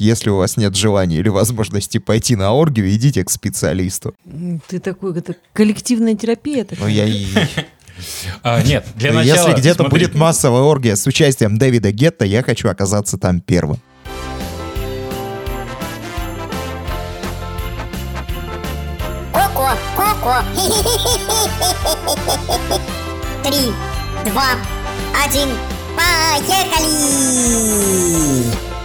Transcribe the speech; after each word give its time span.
Если 0.00 0.30
у 0.30 0.36
вас 0.36 0.56
нет 0.56 0.76
желания 0.76 1.16
или 1.16 1.28
возможности 1.28 1.98
пойти 1.98 2.36
на 2.36 2.52
оргию, 2.52 2.88
идите 2.94 3.24
к 3.24 3.30
специалисту. 3.30 4.14
Ты 4.68 4.78
такой, 4.78 5.18
это 5.18 5.34
коллективная 5.52 6.14
терапия 6.14 6.64
такая. 6.64 6.84
Ну, 6.84 6.88
я 6.88 7.04
и... 7.04 7.26
А, 8.44 8.62
нет, 8.62 8.86
для 8.94 9.12
начала... 9.12 9.48
Если 9.48 9.60
где-то 9.60 9.82
смотри. 9.82 10.06
будет 10.06 10.14
массовая 10.14 10.62
оргия 10.62 10.94
с 10.94 11.04
участием 11.08 11.58
Дэвида 11.58 11.90
Гетта, 11.90 12.24
я 12.24 12.44
хочу 12.44 12.68
оказаться 12.68 13.18
там 13.18 13.40
первым. 13.40 13.80
Коко, 19.32 19.70
Коко. 19.96 20.44
Три, 23.42 23.72
два, 24.30 24.50
один, 25.24 25.48
поехали! 25.96 26.88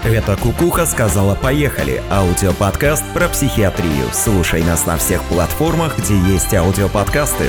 Это 0.04 0.36
«Кукуха» 0.36 0.86
сказала 0.86 1.34
«Поехали»– 1.34 2.02
аудиоподкаст 2.12 3.06
про 3.14 3.30
психиатрию. 3.30 4.06
Слушай 4.12 4.62
нас 4.62 4.86
на 4.86 4.98
всех 4.98 5.24
платформах, 5.24 5.98
где 5.98 6.18
есть 6.18 6.54
аудиоподкасты. 6.54 7.46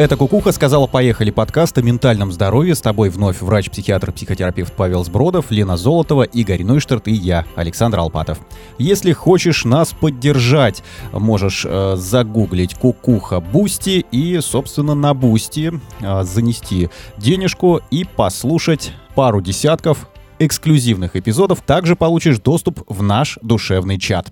Это 0.00 0.16
«Кукуха» 0.16 0.50
сказала 0.50 0.86
«Поехали» 0.86 1.30
подкаст 1.30 1.76
о 1.76 1.82
ментальном 1.82 2.32
здоровье. 2.32 2.74
С 2.74 2.80
тобой 2.80 3.10
вновь 3.10 3.42
врач-психиатр-психотерапевт 3.42 4.72
Павел 4.72 5.04
Сбродов, 5.04 5.50
Лена 5.50 5.76
Золотова, 5.76 6.22
Игорь 6.22 6.64
Нойштарт 6.64 7.06
и 7.06 7.12
я, 7.12 7.44
Александр 7.54 7.98
Алпатов. 7.98 8.40
Если 8.78 9.12
хочешь 9.12 9.66
нас 9.66 9.92
поддержать, 9.92 10.82
можешь 11.12 11.66
э, 11.68 11.96
загуглить 11.98 12.76
«Кукуха 12.76 13.40
Boosty» 13.40 14.06
и, 14.10 14.40
собственно, 14.40 14.94
на 14.94 15.12
Boosty 15.12 15.70
э, 16.00 16.22
занести 16.22 16.88
денежку 17.18 17.82
и 17.90 18.04
послушать 18.04 18.94
пару 19.14 19.42
десятков 19.42 20.08
эксклюзивных 20.38 21.14
эпизодов. 21.14 21.60
Также 21.60 21.94
получишь 21.94 22.38
доступ 22.38 22.84
в 22.88 23.02
наш 23.02 23.38
душевный 23.42 23.98
чат. 23.98 24.30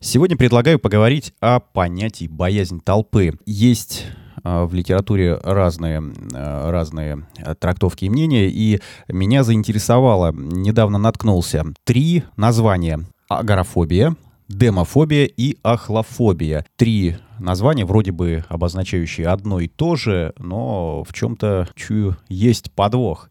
Сегодня 0.00 0.36
предлагаю 0.36 0.78
поговорить 0.78 1.34
о 1.40 1.58
понятии 1.58 2.28
боязнь 2.28 2.80
толпы. 2.80 3.32
Есть 3.44 4.04
в 4.64 4.74
литературе 4.74 5.34
разные, 5.42 6.02
э, 6.32 6.70
разные 6.70 7.26
э, 7.38 7.54
трактовки 7.54 8.04
и 8.04 8.10
мнения, 8.10 8.48
и 8.48 8.80
меня 9.08 9.44
заинтересовало, 9.44 10.32
недавно 10.32 10.98
наткнулся, 10.98 11.64
три 11.84 12.24
названия. 12.36 13.00
Агорафобия, 13.28 14.16
демофобия 14.48 15.26
и 15.26 15.58
ахлофобия. 15.62 16.64
Три 16.76 17.16
названия, 17.38 17.84
вроде 17.84 18.12
бы 18.12 18.44
обозначающие 18.48 19.28
одно 19.28 19.60
и 19.60 19.68
то 19.68 19.96
же, 19.96 20.32
но 20.38 21.04
в 21.04 21.12
чем-то, 21.12 21.68
чую, 21.74 22.16
есть 22.28 22.72
подвох. 22.72 23.30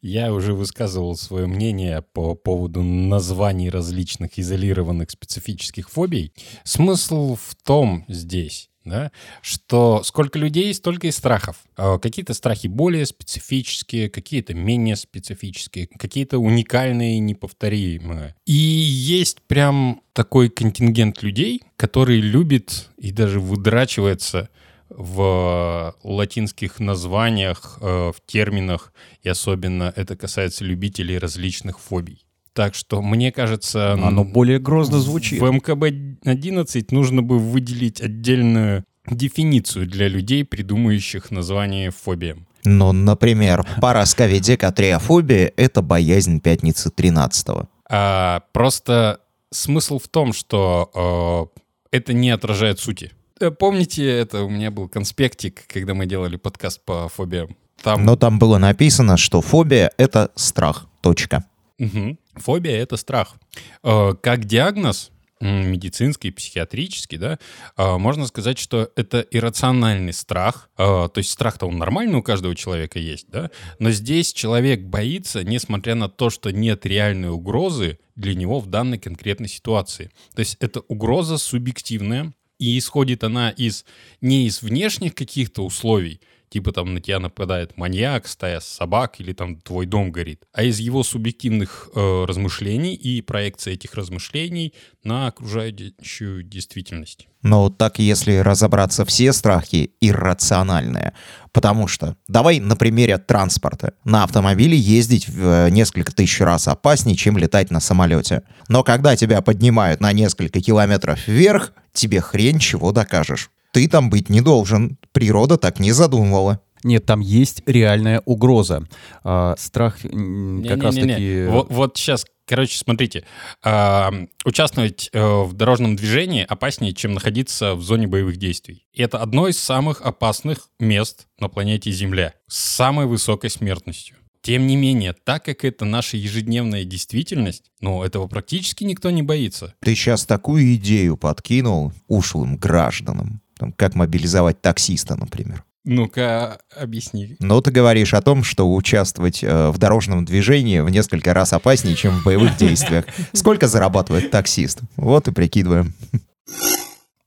Я 0.00 0.32
уже 0.32 0.54
высказывал 0.54 1.16
свое 1.16 1.46
мнение 1.46 2.02
по 2.12 2.34
поводу 2.34 2.82
названий 2.82 3.70
различных 3.70 4.38
изолированных 4.38 5.10
специфических 5.10 5.90
фобий. 5.90 6.32
Смысл 6.64 7.34
в 7.36 7.56
том 7.64 8.04
здесь, 8.08 8.67
да, 8.88 9.12
что 9.42 10.02
сколько 10.02 10.38
людей, 10.38 10.72
столько 10.74 11.06
и 11.06 11.10
страхов. 11.10 11.56
А 11.76 11.98
Какие-то 11.98 12.34
страхи 12.34 12.66
более 12.66 13.06
специфические, 13.06 14.08
какие-то 14.08 14.54
менее 14.54 14.96
специфические, 14.96 15.86
какие-то 15.86 16.38
уникальные, 16.38 17.18
неповторимые. 17.18 18.34
И 18.46 18.52
есть 18.52 19.42
прям 19.42 20.02
такой 20.12 20.48
контингент 20.48 21.22
людей, 21.22 21.62
который 21.76 22.20
любит 22.20 22.88
и 22.96 23.12
даже 23.12 23.40
выдрачивается 23.40 24.48
в 24.88 25.94
латинских 26.02 26.80
названиях, 26.80 27.78
э, 27.80 28.12
в 28.14 28.16
терминах, 28.26 28.92
и 29.22 29.28
особенно 29.28 29.92
это 29.94 30.16
касается 30.16 30.64
любителей 30.64 31.18
различных 31.18 31.78
фобий. 31.78 32.24
Так 32.58 32.74
что, 32.74 33.02
мне 33.02 33.30
кажется, 33.30 33.92
Оно 33.92 34.24
более 34.24 34.58
грозно 34.58 34.98
звучит. 34.98 35.40
в 35.40 35.44
МКБ-11 35.44 36.86
нужно 36.90 37.22
бы 37.22 37.38
выделить 37.38 38.00
отдельную 38.00 38.84
дефиницию 39.08 39.86
для 39.86 40.08
людей, 40.08 40.44
придумывающих 40.44 41.30
название 41.30 41.92
фобиям. 41.92 42.48
Ну, 42.64 42.90
например, 42.90 43.64
парасковидекатриофобия— 43.80 45.52
это 45.56 45.82
боязнь 45.82 46.40
пятницы 46.40 46.90
13 46.90 47.68
А, 47.88 48.42
просто 48.52 49.20
смысл 49.52 50.00
в 50.00 50.08
том, 50.08 50.32
что 50.32 51.50
э, 51.92 51.96
это 51.96 52.12
не 52.12 52.30
отражает 52.30 52.80
сути. 52.80 53.12
Э, 53.38 53.52
Помните, 53.52 54.04
это 54.04 54.42
у 54.42 54.50
меня 54.50 54.72
был 54.72 54.88
конспектик, 54.88 55.64
когда 55.68 55.94
мы 55.94 56.06
делали 56.06 56.34
подкаст 56.34 56.84
по 56.84 57.08
фобиям. 57.08 57.54
Там 57.80 58.04
Но 58.04 58.16
там 58.16 58.40
было 58.40 58.58
написано, 58.58 59.16
что 59.16 59.42
фобия— 59.42 59.92
это 59.96 60.32
страх. 60.34 60.86
Точка. 61.02 61.44
Мгм. 61.78 62.18
Фобия— 62.34 62.76
это 62.82 62.96
страх. 62.96 63.36
Э, 63.82 64.14
Как 64.20 64.44
диагноз, 64.44 65.10
медицинский, 65.40 66.32
психиатрический, 66.32 67.16
да, 67.18 67.38
э, 67.76 67.96
можно 67.96 68.26
сказать, 68.26 68.58
что 68.58 68.90
это 68.96 69.20
иррациональный 69.30 70.12
страх. 70.12 70.68
Э, 70.76 71.08
То 71.12 71.18
есть 71.18 71.30
страх-то 71.30 71.66
он 71.66 71.78
нормальный 71.78 72.16
у 72.16 72.22
каждого 72.22 72.56
человека 72.56 72.98
есть, 72.98 73.26
да, 73.30 73.50
но 73.78 73.90
здесь 73.90 74.32
человек 74.32 74.80
боится, 74.80 75.44
несмотря 75.44 75.94
на 75.94 76.08
то, 76.08 76.30
что 76.30 76.50
нет 76.50 76.84
реальной 76.86 77.30
угрозы 77.30 77.98
для 78.16 78.34
него 78.34 78.58
в 78.58 78.66
данной 78.66 78.98
конкретной 78.98 79.48
ситуации. 79.48 80.10
То 80.34 80.40
есть 80.40 80.56
это 80.60 80.80
угроза 80.88 81.38
субъективная, 81.38 82.34
и 82.58 82.76
исходит 82.76 83.22
она 83.22 83.50
из 83.50 83.84
не 84.20 84.46
из 84.46 84.62
внешних 84.62 85.14
каких-то 85.14 85.64
условий, 85.64 86.20
типа 86.48 86.72
там 86.72 86.94
на 86.94 87.00
тебя 87.00 87.18
нападает 87.18 87.76
маньяк, 87.76 88.26
стая 88.26 88.60
собак 88.60 89.20
или 89.20 89.32
там 89.32 89.56
твой 89.56 89.86
дом 89.86 90.10
горит, 90.10 90.44
а 90.52 90.64
из 90.64 90.78
его 90.78 91.02
субъективных 91.02 91.90
э, 91.94 92.24
размышлений 92.26 92.94
и 92.94 93.20
проекции 93.22 93.74
этих 93.74 93.94
размышлений 93.94 94.74
на 95.04 95.28
окружающую 95.28 96.42
действительность. 96.42 97.28
Но 97.42 97.70
так, 97.70 97.98
если 97.98 98.38
разобраться, 98.38 99.04
все 99.04 99.32
страхи 99.32 99.92
иррациональные. 100.00 101.12
Потому 101.52 101.86
что, 101.86 102.16
давай 102.26 102.58
на 102.58 102.76
примере 102.76 103.18
транспорта. 103.18 103.94
На 104.04 104.24
автомобиле 104.24 104.76
ездить 104.76 105.28
в 105.28 105.66
э, 105.66 105.70
несколько 105.70 106.12
тысяч 106.12 106.40
раз 106.40 106.68
опаснее, 106.68 107.16
чем 107.16 107.38
летать 107.38 107.70
на 107.70 107.80
самолете. 107.80 108.42
Но 108.68 108.82
когда 108.82 109.16
тебя 109.16 109.40
поднимают 109.40 110.00
на 110.00 110.12
несколько 110.12 110.60
километров 110.60 111.26
вверх, 111.28 111.72
тебе 111.92 112.20
хрен 112.20 112.58
чего 112.58 112.92
докажешь. 112.92 113.50
Ты 113.72 113.88
там 113.88 114.10
быть 114.10 114.28
не 114.28 114.40
должен. 114.40 114.98
Природа 115.18 115.56
так 115.56 115.80
не 115.80 115.90
задумывала. 115.90 116.60
Нет, 116.84 117.04
там 117.04 117.18
есть 117.18 117.64
реальная 117.66 118.22
угроза. 118.24 118.86
А, 119.24 119.56
страх 119.58 119.98
как 120.00 120.80
раз-таки... 120.80 121.46
Вот, 121.48 121.72
вот 121.72 121.96
сейчас, 121.96 122.24
короче, 122.46 122.78
смотрите. 122.78 123.24
а, 123.64 124.12
участвовать 124.44 125.10
э, 125.12 125.20
в 125.20 125.54
дорожном 125.54 125.96
движении 125.96 126.46
опаснее, 126.48 126.92
чем 126.92 127.14
находиться 127.14 127.74
в 127.74 127.82
зоне 127.82 128.06
боевых 128.06 128.36
действий. 128.36 128.86
И 128.92 129.02
это 129.02 129.18
одно 129.18 129.48
из 129.48 129.58
самых 129.58 130.02
опасных 130.02 130.68
мест 130.78 131.26
на 131.40 131.48
планете 131.48 131.90
Земля. 131.90 132.34
С 132.46 132.58
самой 132.58 133.06
высокой 133.06 133.50
смертностью. 133.50 134.18
Тем 134.40 134.68
не 134.68 134.76
менее, 134.76 135.16
так 135.24 135.44
как 135.44 135.64
это 135.64 135.84
наша 135.84 136.16
ежедневная 136.16 136.84
действительность, 136.84 137.72
ну, 137.80 138.04
этого 138.04 138.28
практически 138.28 138.84
никто 138.84 139.10
не 139.10 139.24
боится. 139.24 139.74
Ты 139.80 139.96
сейчас 139.96 140.26
такую 140.26 140.76
идею 140.76 141.16
подкинул 141.16 141.92
ушлым 142.06 142.56
гражданам. 142.56 143.42
Там, 143.58 143.72
как 143.72 143.94
мобилизовать 143.94 144.60
таксиста, 144.60 145.16
например. 145.16 145.64
Ну-ка, 145.84 146.58
объясни. 146.76 147.36
Но 147.40 147.60
ты 147.60 147.70
говоришь 147.70 148.12
о 148.12 148.20
том, 148.20 148.44
что 148.44 148.72
участвовать 148.72 149.42
э, 149.42 149.70
в 149.70 149.78
дорожном 149.78 150.24
движении 150.24 150.80
в 150.80 150.90
несколько 150.90 151.32
раз 151.32 151.52
опаснее, 151.52 151.96
чем 151.96 152.20
в 152.20 152.24
боевых 152.24 152.56
действиях. 152.58 153.06
Сколько 153.32 153.68
зарабатывает 153.68 154.30
таксист? 154.30 154.80
Вот 154.96 155.28
и 155.28 155.32
прикидываем. 155.32 155.94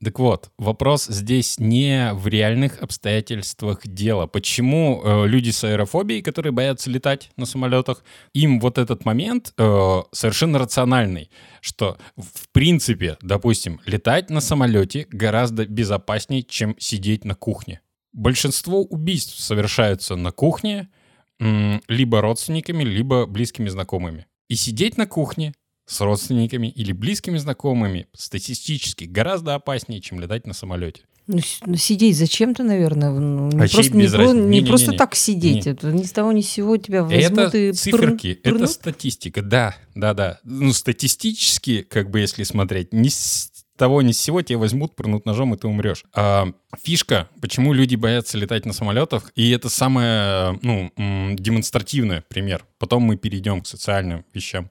Так 0.04 0.18
вот, 0.18 0.50
вопрос 0.58 1.06
здесь 1.06 1.60
не 1.60 2.12
в 2.14 2.28
реальных 2.28 2.82
обстоятельствах 2.82 3.82
дела. 3.86 4.26
Почему 4.26 5.00
э, 5.04 5.28
люди 5.28 5.52
с 5.52 5.64
аэрофобией, 5.64 6.24
которые 6.24 6.52
боятся 6.52 6.90
летать 6.90 7.30
на 7.38 7.46
самолетах, 7.46 8.04
им 8.34 8.60
вот 8.60 8.80
этот 8.80 9.06
момент 9.06 9.54
э, 9.58 10.02
совершенно 10.12 10.58
рациональный, 10.58 11.30
что 11.62 11.98
в 12.18 12.50
принципе, 12.52 13.18
допустим, 13.22 13.80
летать 13.86 14.32
на 14.32 14.42
самолете 14.42 15.06
гораздо 15.12 15.68
безопаснее, 15.68 16.42
чем 16.42 16.76
сидеть 16.80 17.24
на 17.24 17.36
кухне. 17.36 17.82
Большинство 18.12 18.82
убийств 18.82 19.40
совершаются 19.40 20.16
на 20.16 20.32
кухне 20.32 20.90
либо 21.40 22.22
родственниками, 22.22 22.84
либо 22.84 23.26
близкими 23.26 23.70
знакомыми. 23.70 24.28
И 24.48 24.56
сидеть 24.56 24.98
на 24.98 25.08
кухне 25.08 25.54
с 25.86 26.00
родственниками 26.02 26.68
или 26.68 26.92
близкими 26.92 27.38
знакомыми 27.38 28.08
статистически 28.14 29.06
гораздо 29.06 29.56
опаснее, 29.56 30.02
чем 30.02 30.20
летать 30.20 30.48
на 30.48 30.54
самолете. 30.54 31.02
Ну, 31.28 31.40
ну, 31.66 31.76
сидеть 31.76 32.18
зачем-то, 32.18 32.64
наверное. 32.64 33.12
ну, 33.12 33.50
Не, 33.52 33.58
Вообще 33.60 33.76
просто, 33.76 33.96
не, 33.96 34.08
про- 34.08 34.18
разницы. 34.18 34.34
не 34.36 34.42
Не-не-не-не. 34.44 34.68
просто 34.68 34.92
так 34.94 35.16
сидеть. 35.16 35.66
Не. 35.66 35.72
Это 35.74 35.92
ни 35.92 36.04
с 36.04 36.12
того 36.12 36.32
ни 36.32 36.42
с 36.42 36.50
сего 36.50 36.78
тебя 36.78 37.04
возьмут 37.04 37.40
это 37.40 37.58
и 37.58 37.72
циферки, 37.74 38.40
прын- 38.44 38.56
это 38.56 38.68
статистика, 38.68 39.42
да, 39.44 39.76
да, 39.96 40.14
да. 40.14 40.40
Ну, 40.44 40.74
статистически, 40.74 41.84
как 41.84 42.10
бы 42.10 42.20
если 42.22 42.44
смотреть, 42.44 42.92
не 42.92 43.10
того 43.82 44.04
ни 44.04 44.12
с 44.12 44.20
сего 44.20 44.44
тебя 44.44 44.60
возьмут, 44.60 44.96
прынут 44.96 45.26
ножом, 45.26 45.56
и 45.56 45.58
ты 45.58 45.68
умрешь. 45.68 46.06
А, 46.14 46.52
фишка, 46.84 47.30
почему 47.42 47.74
люди 47.74 47.96
боятся 47.96 48.38
летать 48.38 48.64
на 48.68 48.74
самолетах, 48.74 49.32
и 49.36 49.50
это 49.50 49.70
самое, 49.70 50.60
ну, 50.62 50.92
демонстративный 51.36 52.22
пример. 52.22 52.64
Потом 52.78 53.02
мы 53.02 53.18
перейдем 53.18 53.62
к 53.62 53.68
социальным 53.68 54.24
вещам. 54.36 54.70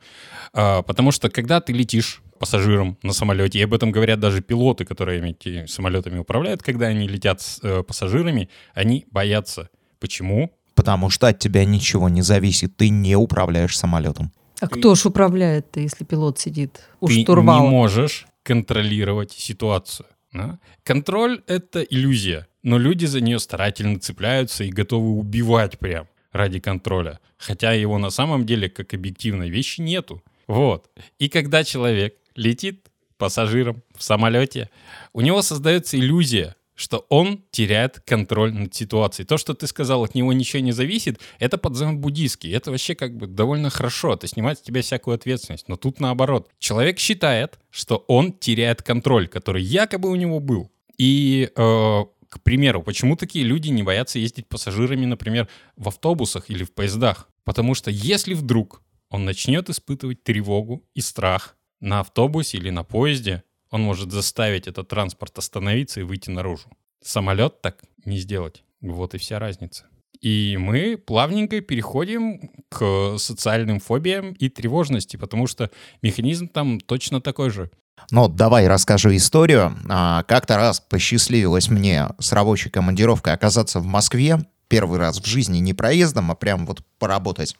А, 0.52 0.82
потому 0.82 1.10
что 1.10 1.28
когда 1.28 1.60
ты 1.60 1.72
летишь 1.72 2.22
пассажирам 2.38 2.96
на 3.02 3.12
самолете. 3.12 3.58
И 3.58 3.62
об 3.62 3.74
этом 3.74 3.90
говорят 3.90 4.18
даже 4.18 4.40
пилоты, 4.40 4.86
которые 4.86 5.20
этими 5.28 5.66
самолетами 5.66 6.20
управляют, 6.20 6.62
когда 6.62 6.86
они 6.86 7.06
летят 7.06 7.42
с 7.42 7.58
э, 7.62 7.82
пассажирами, 7.82 8.48
они 8.72 9.04
боятся. 9.10 9.68
Почему? 9.98 10.50
Потому 10.74 11.10
что 11.10 11.26
от 11.26 11.38
тебя 11.38 11.66
ничего 11.66 12.08
не 12.08 12.22
зависит, 12.22 12.78
ты 12.78 12.88
не 12.88 13.14
управляешь 13.14 13.76
самолетом. 13.76 14.32
А 14.58 14.68
ты... 14.68 14.78
кто 14.78 14.94
ж 14.94 15.04
управляет-то, 15.04 15.80
если 15.80 16.04
пилот 16.04 16.38
сидит 16.38 16.80
у 17.00 17.08
ты 17.08 17.22
штурвала? 17.22 17.64
не 17.64 17.68
можешь 17.68 18.26
контролировать 18.42 19.32
ситуацию. 19.32 20.06
Да? 20.32 20.58
Контроль— 20.82 21.42
это 21.46 21.82
иллюзия, 21.82 22.46
но 22.62 22.78
люди 22.78 23.06
за 23.06 23.20
нее 23.20 23.38
старательно 23.38 23.98
цепляются 23.98 24.64
и 24.64 24.70
готовы 24.70 25.10
убивать 25.10 25.78
прям 25.78 26.08
ради 26.32 26.60
контроля. 26.60 27.18
Хотя 27.36 27.72
его 27.72 27.98
на 27.98 28.10
самом 28.10 28.46
деле 28.46 28.68
как 28.68 28.94
объективной 28.94 29.50
вещи 29.50 29.80
нету. 29.80 30.22
Вот. 30.46 30.90
И 31.18 31.28
когда 31.28 31.64
человек 31.64 32.16
летит 32.34 32.86
пассажиром 33.18 33.82
в 33.94 34.02
самолете, 34.02 34.70
у 35.12 35.20
него 35.20 35.42
создается 35.42 35.98
иллюзия, 35.98 36.56
что 36.80 37.04
он 37.10 37.44
теряет 37.50 38.00
контроль 38.00 38.54
над 38.54 38.74
ситуацией. 38.74 39.26
То, 39.26 39.36
что 39.36 39.52
ты 39.52 39.66
сказал, 39.66 40.02
от 40.02 40.14
него 40.14 40.32
ничего 40.32 40.62
не 40.62 40.72
зависит, 40.72 41.20
это 41.38 41.58
подзем 41.58 41.98
буддийский. 41.98 42.50
Это 42.52 42.70
вообще 42.70 42.94
как 42.94 43.14
бы 43.14 43.26
довольно 43.26 43.68
хорошо. 43.68 44.14
Это 44.14 44.26
снимает 44.26 44.58
с 44.58 44.62
тебя 44.62 44.80
всякую 44.80 45.14
ответственность. 45.14 45.68
Но 45.68 45.76
тут 45.76 46.00
наоборот. 46.00 46.48
Человек 46.58 46.98
считает, 46.98 47.58
что 47.68 48.04
он 48.08 48.32
теряет 48.32 48.80
контроль, 48.80 49.28
который 49.28 49.62
якобы 49.62 50.08
у 50.08 50.14
него 50.14 50.40
был. 50.40 50.72
И, 50.96 51.50
э, 51.54 52.04
к 52.30 52.42
примеру, 52.42 52.82
почему 52.82 53.14
такие 53.14 53.44
люди 53.44 53.68
не 53.68 53.82
боятся 53.82 54.18
ездить 54.18 54.48
пассажирами, 54.48 55.04
например, 55.04 55.48
в 55.76 55.88
автобусах 55.88 56.48
или 56.48 56.64
в 56.64 56.72
поездах? 56.72 57.28
Потому 57.44 57.74
что 57.74 57.90
если 57.90 58.32
вдруг 58.32 58.82
он 59.10 59.26
начнет 59.26 59.68
испытывать 59.68 60.22
тревогу 60.22 60.88
и 60.94 61.02
страх, 61.02 61.58
на 61.80 62.00
автобусе 62.00 62.58
или 62.58 62.70
на 62.70 62.84
поезде 62.84 63.42
он 63.70 63.82
может 63.82 64.10
заставить 64.12 64.66
этот 64.66 64.88
транспорт 64.88 65.38
остановиться 65.38 66.00
и 66.00 66.04
выйти 66.04 66.30
наружу. 66.30 66.68
Самолет 67.02 67.62
так 67.62 67.78
не 68.04 68.18
сделать. 68.18 68.64
Вот 68.80 69.14
и 69.14 69.18
вся 69.18 69.38
разница. 69.38 69.84
И 70.20 70.58
мы 70.60 70.98
плавненько 70.98 71.60
переходим 71.60 72.50
к 72.68 73.16
социальным 73.18 73.80
фобиям 73.80 74.32
и 74.32 74.48
тревожности, 74.48 75.16
потому 75.16 75.46
что 75.46 75.70
механизм 76.02 76.48
там 76.48 76.78
точно 76.78 77.20
такой 77.20 77.50
же. 77.50 77.70
Ну, 78.10 78.28
давай 78.28 78.66
расскажу 78.68 79.14
историю. 79.14 79.76
А, 79.88 80.22
как-то 80.24 80.56
раз 80.56 80.80
посчастливилось 80.80 81.68
мне 81.68 82.08
с 82.18 82.32
рабочей 82.32 82.70
командировкой 82.70 83.32
оказаться 83.32 83.80
в 83.80 83.86
Москве. 83.86 84.38
Первый 84.68 84.98
раз 84.98 85.20
в 85.20 85.26
жизни 85.26 85.58
не 85.58 85.74
проездом, 85.74 86.30
а 86.30 86.34
прям 86.34 86.66
вот 86.66 86.80
поработать. 86.98 87.56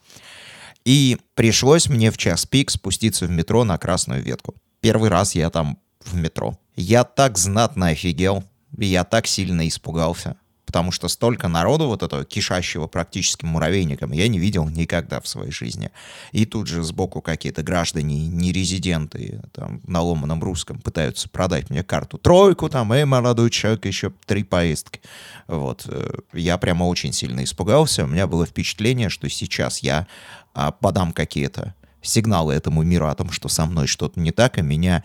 И 0.85 1.19
пришлось 1.35 1.89
мне 1.89 2.11
в 2.11 2.19
час 2.19 2.47
пик 2.47 2.71
спуститься 2.71 3.27
в 3.27 3.31
метро 3.31 3.65
на 3.65 3.79
красную 3.79 4.23
ветку. 4.23 4.55
Первый 4.81 5.11
раз 5.11 5.35
я 5.35 5.51
там 5.51 5.79
в 6.05 6.15
метро. 6.15 6.59
Я 6.77 7.05
так 7.05 7.39
знатно 7.39 7.89
офигел, 7.89 8.45
я 8.79 9.05
так 9.05 9.27
сильно 9.27 9.67
испугался, 9.69 10.37
потому 10.71 10.93
что 10.93 11.09
столько 11.09 11.49
народу 11.49 11.89
вот 11.89 12.05
этого 12.05 12.25
кишащего 12.25 12.87
практически 12.87 13.45
муравейником 13.45 14.13
я 14.13 14.29
не 14.29 14.39
видел 14.39 14.69
никогда 14.69 15.21
в 15.21 15.27
своей 15.27 15.51
жизни. 15.51 15.91
И 16.31 16.47
тут 16.47 16.69
же 16.69 16.85
сбоку 16.85 17.21
какие-то 17.21 17.65
граждане, 17.65 18.29
нерезиденты, 18.29 19.43
там, 19.53 19.81
на 19.85 20.01
ломаном 20.01 20.43
русском 20.43 20.79
пытаются 20.79 21.29
продать 21.29 21.71
мне 21.71 21.83
карту 21.83 22.19
тройку, 22.19 22.69
там, 22.69 22.93
эй, 22.93 23.05
молодой 23.05 23.51
человек, 23.51 23.85
еще 23.85 24.13
три 24.27 24.45
поездки. 24.45 25.01
Вот. 25.49 25.87
Э, 25.89 26.13
я 26.33 26.57
прямо 26.57 26.85
очень 26.85 27.13
сильно 27.13 27.43
испугался. 27.43 28.05
У 28.05 28.07
меня 28.07 28.29
было 28.29 28.47
впечатление, 28.47 29.09
что 29.09 29.29
сейчас 29.29 29.81
я 29.81 30.07
а, 30.55 30.71
подам 30.71 31.13
какие-то 31.13 31.75
сигналы 32.03 32.55
этому 32.55 32.83
миру 32.83 33.09
о 33.09 33.15
том, 33.15 33.31
что 33.31 33.49
со 33.49 33.67
мной 33.67 33.87
что-то 33.87 34.21
не 34.21 34.31
так, 34.31 34.59
и 34.59 34.63
меня 34.63 35.05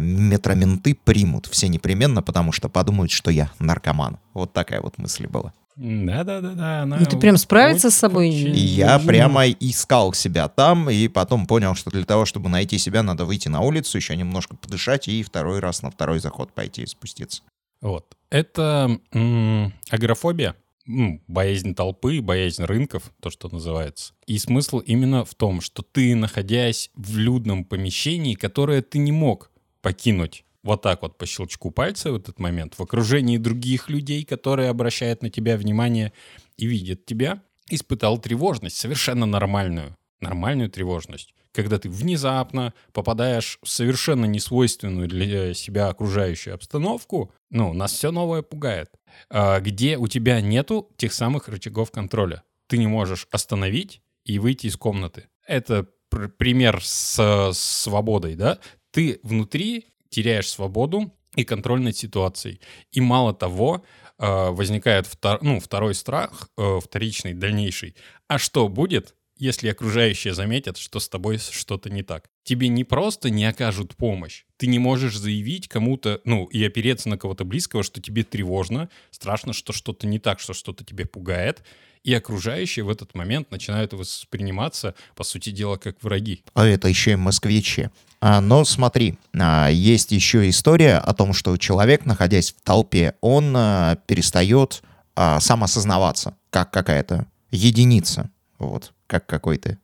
метроменты 0.00 0.94
примут 0.94 1.46
все 1.46 1.68
непременно, 1.68 2.22
потому 2.22 2.52
что 2.52 2.68
подумают, 2.68 3.10
что 3.10 3.30
я 3.30 3.50
наркоман. 3.58 4.18
Вот 4.34 4.52
такая 4.52 4.80
вот 4.80 4.98
мысль 4.98 5.26
была. 5.26 5.52
Да-да-да. 5.76 6.84
Ну 6.86 7.06
ты 7.06 7.16
прям 7.18 7.36
справиться 7.36 7.90
с 7.90 7.94
собой? 7.94 8.30
И 8.30 8.58
я 8.58 8.98
прямо 8.98 9.48
искал 9.48 10.12
себя 10.12 10.48
там, 10.48 10.90
и 10.90 11.06
потом 11.06 11.46
понял, 11.46 11.76
что 11.76 11.90
для 11.90 12.04
того, 12.04 12.24
чтобы 12.24 12.48
найти 12.48 12.78
себя, 12.78 13.04
надо 13.04 13.24
выйти 13.24 13.48
на 13.48 13.60
улицу, 13.60 13.96
еще 13.98 14.16
немножко 14.16 14.56
подышать, 14.56 15.06
и 15.06 15.22
второй 15.22 15.60
раз 15.60 15.82
на 15.82 15.90
второй 15.92 16.18
заход 16.18 16.52
пойти 16.52 16.82
и 16.82 16.86
спуститься. 16.86 17.42
Вот. 17.80 18.16
Это 18.30 18.98
м- 19.12 19.72
агрофобия 19.88 20.56
ну, 20.88 21.22
боязнь 21.28 21.74
толпы, 21.74 22.20
боязнь 22.22 22.64
рынков, 22.64 23.12
то, 23.20 23.30
что 23.30 23.48
называется. 23.50 24.14
И 24.26 24.38
смысл 24.38 24.78
именно 24.78 25.24
в 25.24 25.34
том, 25.34 25.60
что 25.60 25.82
ты, 25.82 26.16
находясь 26.16 26.90
в 26.94 27.18
людном 27.18 27.64
помещении, 27.64 28.34
которое 28.34 28.80
ты 28.80 28.98
не 28.98 29.12
мог 29.12 29.50
покинуть 29.88 30.44
вот 30.62 30.82
так 30.82 31.00
вот 31.00 31.16
по 31.16 31.24
щелчку 31.24 31.70
пальца 31.70 32.12
в 32.12 32.16
этот 32.16 32.38
момент, 32.38 32.74
в 32.74 32.82
окружении 32.82 33.38
других 33.38 33.88
людей, 33.88 34.22
которые 34.22 34.68
обращают 34.68 35.22
на 35.22 35.30
тебя 35.30 35.56
внимание 35.56 36.12
и 36.58 36.66
видят 36.66 37.06
тебя, 37.06 37.42
испытал 37.70 38.18
тревожность, 38.18 38.76
совершенно 38.76 39.24
нормальную, 39.24 39.96
нормальную 40.20 40.70
тревожность 40.70 41.34
когда 41.54 41.78
ты 41.78 41.88
внезапно 41.88 42.72
попадаешь 42.92 43.58
в 43.64 43.68
совершенно 43.68 44.26
несвойственную 44.26 45.08
для 45.08 45.54
себя 45.54 45.88
окружающую 45.88 46.54
обстановку, 46.54 47.32
ну, 47.50 47.72
нас 47.72 47.94
все 47.94 48.12
новое 48.12 48.42
пугает, 48.42 48.90
а, 49.28 49.58
где 49.58 49.96
у 49.96 50.06
тебя 50.06 50.40
нету 50.40 50.88
тех 50.98 51.12
самых 51.12 51.48
рычагов 51.48 51.90
контроля. 51.90 52.44
Ты 52.68 52.78
не 52.78 52.86
можешь 52.86 53.26
остановить 53.32 54.02
и 54.24 54.38
выйти 54.38 54.66
из 54.66 54.76
комнаты. 54.76 55.30
Это 55.48 55.88
пр- 56.10 56.28
пример 56.28 56.80
с 56.84 57.50
свободой, 57.54 58.36
да? 58.36 58.58
Ты 58.90 59.20
внутри 59.22 59.86
теряешь 60.08 60.48
свободу 60.48 61.12
и 61.36 61.44
контроль 61.44 61.80
над 61.80 61.96
ситуацией. 61.96 62.60
И 62.92 63.00
мало 63.00 63.34
того, 63.34 63.84
а, 64.18 64.50
возникает 64.50 65.06
втор, 65.06 65.38
ну, 65.42 65.60
второй 65.60 65.94
страх, 65.94 66.48
э, 66.56 66.80
вторичный, 66.82 67.34
дальнейший. 67.34 67.94
А 68.26 68.38
что 68.38 68.68
будет, 68.68 69.14
если 69.36 69.68
окружающие 69.68 70.34
заметят, 70.34 70.76
что 70.76 70.98
с 70.98 71.08
тобой 71.08 71.38
что-то 71.38 71.90
не 71.90 72.02
так. 72.02 72.28
Тебе 72.42 72.68
не 72.68 72.82
просто 72.82 73.30
не 73.30 73.44
окажут 73.44 73.94
помощь, 73.96 74.44
ты 74.56 74.66
не 74.66 74.80
можешь 74.80 75.16
заявить 75.16 75.68
кому-то, 75.68 76.20
ну, 76.24 76.46
и 76.46 76.64
опереться 76.64 77.08
на 77.08 77.16
кого-то 77.16 77.44
близкого, 77.44 77.84
что 77.84 78.02
тебе 78.02 78.24
тревожно, 78.24 78.90
страшно, 79.10 79.52
что 79.52 79.72
что-то 79.72 80.08
не 80.08 80.18
так, 80.18 80.40
что 80.40 80.54
что-то 80.54 80.84
тебе 80.84 81.06
пугает, 81.06 81.62
и 82.04 82.14
окружающие 82.14 82.84
в 82.84 82.90
этот 82.90 83.14
момент 83.14 83.50
начинают 83.50 83.92
восприниматься, 83.92 84.94
по 85.14 85.24
сути 85.24 85.50
дела, 85.50 85.76
как 85.76 85.96
враги. 86.02 86.42
А 86.54 86.66
это 86.66 86.88
еще 86.88 87.12
и 87.12 87.16
москвичи. 87.16 87.88
А, 88.20 88.40
но 88.40 88.64
смотри, 88.64 89.18
а, 89.38 89.68
есть 89.68 90.12
еще 90.12 90.48
история 90.48 90.98
о 90.98 91.14
том, 91.14 91.32
что 91.32 91.56
человек, 91.56 92.04
находясь 92.04 92.52
в 92.52 92.60
толпе, 92.62 93.14
он 93.20 93.54
а, 93.56 93.96
перестает 94.06 94.82
а, 95.14 95.40
сам 95.40 95.64
осознаваться, 95.64 96.36
как 96.50 96.70
какая-то 96.70 97.26
единица. 97.50 98.30
Вот 98.58 98.92
как 99.06 99.26
какой-то. 99.26 99.78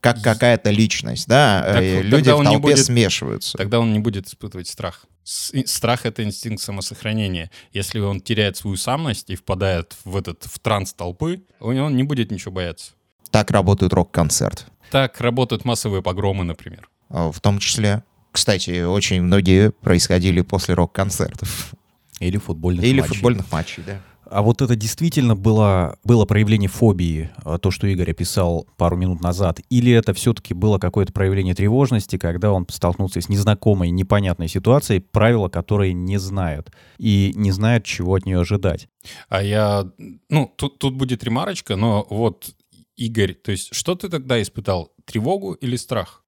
Как 0.00 0.22
какая-то 0.22 0.70
личность, 0.70 1.26
да? 1.26 1.62
Так, 1.66 1.82
э, 1.82 2.02
Люди 2.02 2.30
в 2.30 2.42
толпе 2.42 2.58
будет, 2.58 2.84
смешиваются. 2.84 3.58
Тогда 3.58 3.80
он 3.80 3.92
не 3.92 3.98
будет 3.98 4.26
испытывать 4.26 4.68
страх. 4.68 5.04
Страх— 5.30 6.00
это 6.06 6.24
инстинкт 6.24 6.60
самосохранения. 6.60 7.52
Если 7.72 8.00
он 8.00 8.20
теряет 8.20 8.56
свою 8.56 8.76
самость 8.76 9.30
и 9.30 9.36
впадает 9.36 9.94
в 10.04 10.16
этот 10.16 10.44
в 10.44 10.58
транс 10.58 10.92
толпы, 10.92 11.42
он 11.60 11.94
не 11.94 12.02
будет 12.02 12.32
ничего 12.32 12.50
бояться. 12.50 12.92
Так 13.30 13.52
работает 13.52 13.92
рок-концерт. 13.92 14.66
Так 14.90 15.20
работают 15.20 15.64
массовые 15.64 16.02
погромы, 16.02 16.42
например. 16.42 16.88
А, 17.08 17.30
в 17.30 17.38
том 17.40 17.60
числе. 17.60 18.02
Кстати, 18.32 18.82
очень 18.82 19.22
многие 19.22 19.70
происходили 19.70 20.40
после 20.40 20.74
рок-концертов. 20.74 21.74
Или 22.18 22.38
футбольных 22.38 22.84
Или 22.84 23.00
матчей. 23.00 23.14
футбольных 23.14 23.52
матчей, 23.52 23.82
да. 23.86 24.00
А 24.30 24.42
вот 24.42 24.62
это 24.62 24.76
действительно 24.76 25.34
было, 25.34 25.98
было 26.04 26.24
проявление 26.24 26.68
фобии, 26.68 27.30
а, 27.44 27.58
то, 27.58 27.70
что 27.70 27.88
Игорь 27.88 28.12
описал 28.12 28.66
пару 28.76 28.96
минут 28.96 29.20
назад? 29.20 29.60
Или 29.70 29.92
это 29.92 30.14
все-таки 30.14 30.54
было 30.54 30.78
какое-то 30.78 31.12
проявление 31.12 31.54
тревожности, 31.54 32.16
когда 32.16 32.52
он 32.52 32.66
столкнулся 32.70 33.20
с 33.20 33.28
незнакомой, 33.28 33.90
непонятной 33.90 34.48
ситуацией, 34.48 35.00
правила 35.00 35.48
которые 35.48 35.92
не 35.94 36.18
знают, 36.18 36.70
и 36.98 37.32
не 37.34 37.50
знают, 37.50 37.84
чего 37.84 38.14
от 38.14 38.24
нее 38.24 38.40
ожидать? 38.40 38.88
А 39.28 39.42
я... 39.42 39.90
Ну, 40.28 40.52
тут, 40.56 40.78
тут 40.78 40.94
будет 40.94 41.24
ремарочка, 41.24 41.74
но 41.74 42.06
вот, 42.08 42.54
Игорь, 42.96 43.34
то 43.34 43.50
есть 43.50 43.74
что 43.74 43.96
ты 43.96 44.08
тогда 44.08 44.40
испытал? 44.40 44.92
Тревогу 45.06 45.54
или 45.54 45.74
страх? 45.74 46.22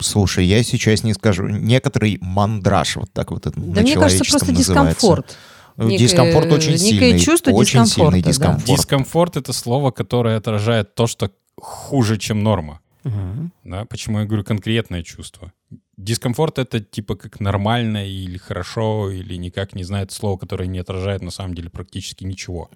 Слушай, 0.00 0.46
я 0.46 0.62
сейчас 0.62 1.02
не 1.02 1.12
скажу. 1.12 1.46
Некоторый 1.46 2.18
мандраж, 2.22 2.96
вот 2.96 3.12
так 3.12 3.30
вот 3.30 3.46
это 3.46 3.60
Да 3.60 3.82
мне 3.82 3.94
кажется, 3.94 4.24
просто 4.24 4.52
называется. 4.52 4.72
дискомфорт. 4.72 5.36
Некое, 5.76 5.98
дискомфорт 5.98 6.52
очень 6.52 6.78
сильный. 6.78 7.18
чувство 7.18 7.50
очень 7.50 7.86
сильный 7.86 8.22
дискомфорт. 8.22 8.66
Да. 8.66 8.76
Дискомфорт— 8.76 9.36
это 9.38 9.52
слово, 9.52 9.90
которое 9.90 10.36
отражает 10.36 10.94
то, 10.94 11.06
что 11.06 11.30
хуже, 11.56 12.16
чем 12.18 12.42
норма. 12.42 12.80
Угу. 13.04 13.50
Да, 13.64 13.84
почему 13.84 14.20
я 14.20 14.24
говорю 14.24 14.44
конкретное 14.44 15.02
чувство. 15.02 15.52
дискомфорт 15.96 16.58
это 16.58 16.80
типа 16.80 17.16
как 17.16 17.40
нормально 17.40 18.06
или 18.06 18.38
хорошо, 18.38 19.10
или 19.10 19.36
никак 19.36 19.74
не 19.74 19.84
знаю, 19.84 20.04
это 20.04 20.14
слово, 20.14 20.36
которое 20.36 20.66
не 20.66 20.78
отражает 20.78 21.22
на 21.22 21.30
самом 21.30 21.54
деле 21.54 21.70
практически 21.70 22.24
ничего. 22.24 22.70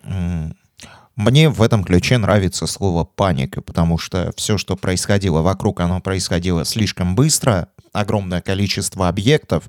Мне 1.17 1.49
в 1.49 1.62
этом 1.62 1.83
ключе 1.83 2.17
нравится 2.19 2.67
слово 2.67 3.05
паника, 3.05 3.61
потому 3.61 3.99
что 3.99 4.33
все, 4.37 4.57
что 4.57 4.76
происходило 4.76 5.43
вокруг, 5.43 5.81
оно 5.81 6.00
происходило 6.00 6.64
слишком 6.64 7.17
быстро, 7.17 7.69
огромное 7.93 8.40
количество 8.40 9.09
объектов, 9.09 9.69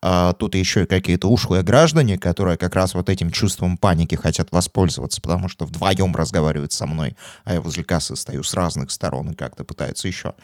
а 0.00 0.32
тут 0.32 0.54
еще 0.54 0.84
и 0.84 0.86
какие-то 0.86 1.28
ушлые 1.28 1.62
граждане, 1.62 2.18
которые 2.18 2.56
как 2.56 2.74
раз 2.74 2.94
вот 2.94 3.08
этим 3.08 3.30
чувством 3.30 3.76
паники 3.76 4.14
хотят 4.14 4.52
воспользоваться, 4.52 5.20
потому 5.20 5.48
что 5.48 5.64
вдвоем 5.66 6.14
разговаривают 6.14 6.72
со 6.72 6.86
мной, 6.86 7.16
а 7.44 7.54
я 7.54 7.60
возле 7.60 7.84
кассы 7.84 8.14
стою 8.16 8.42
с 8.42 8.54
разных 8.54 8.90
сторон 8.90 9.30
и 9.30 9.34
как-то 9.34 9.64
пытаются 9.64 10.08
еще 10.08 10.34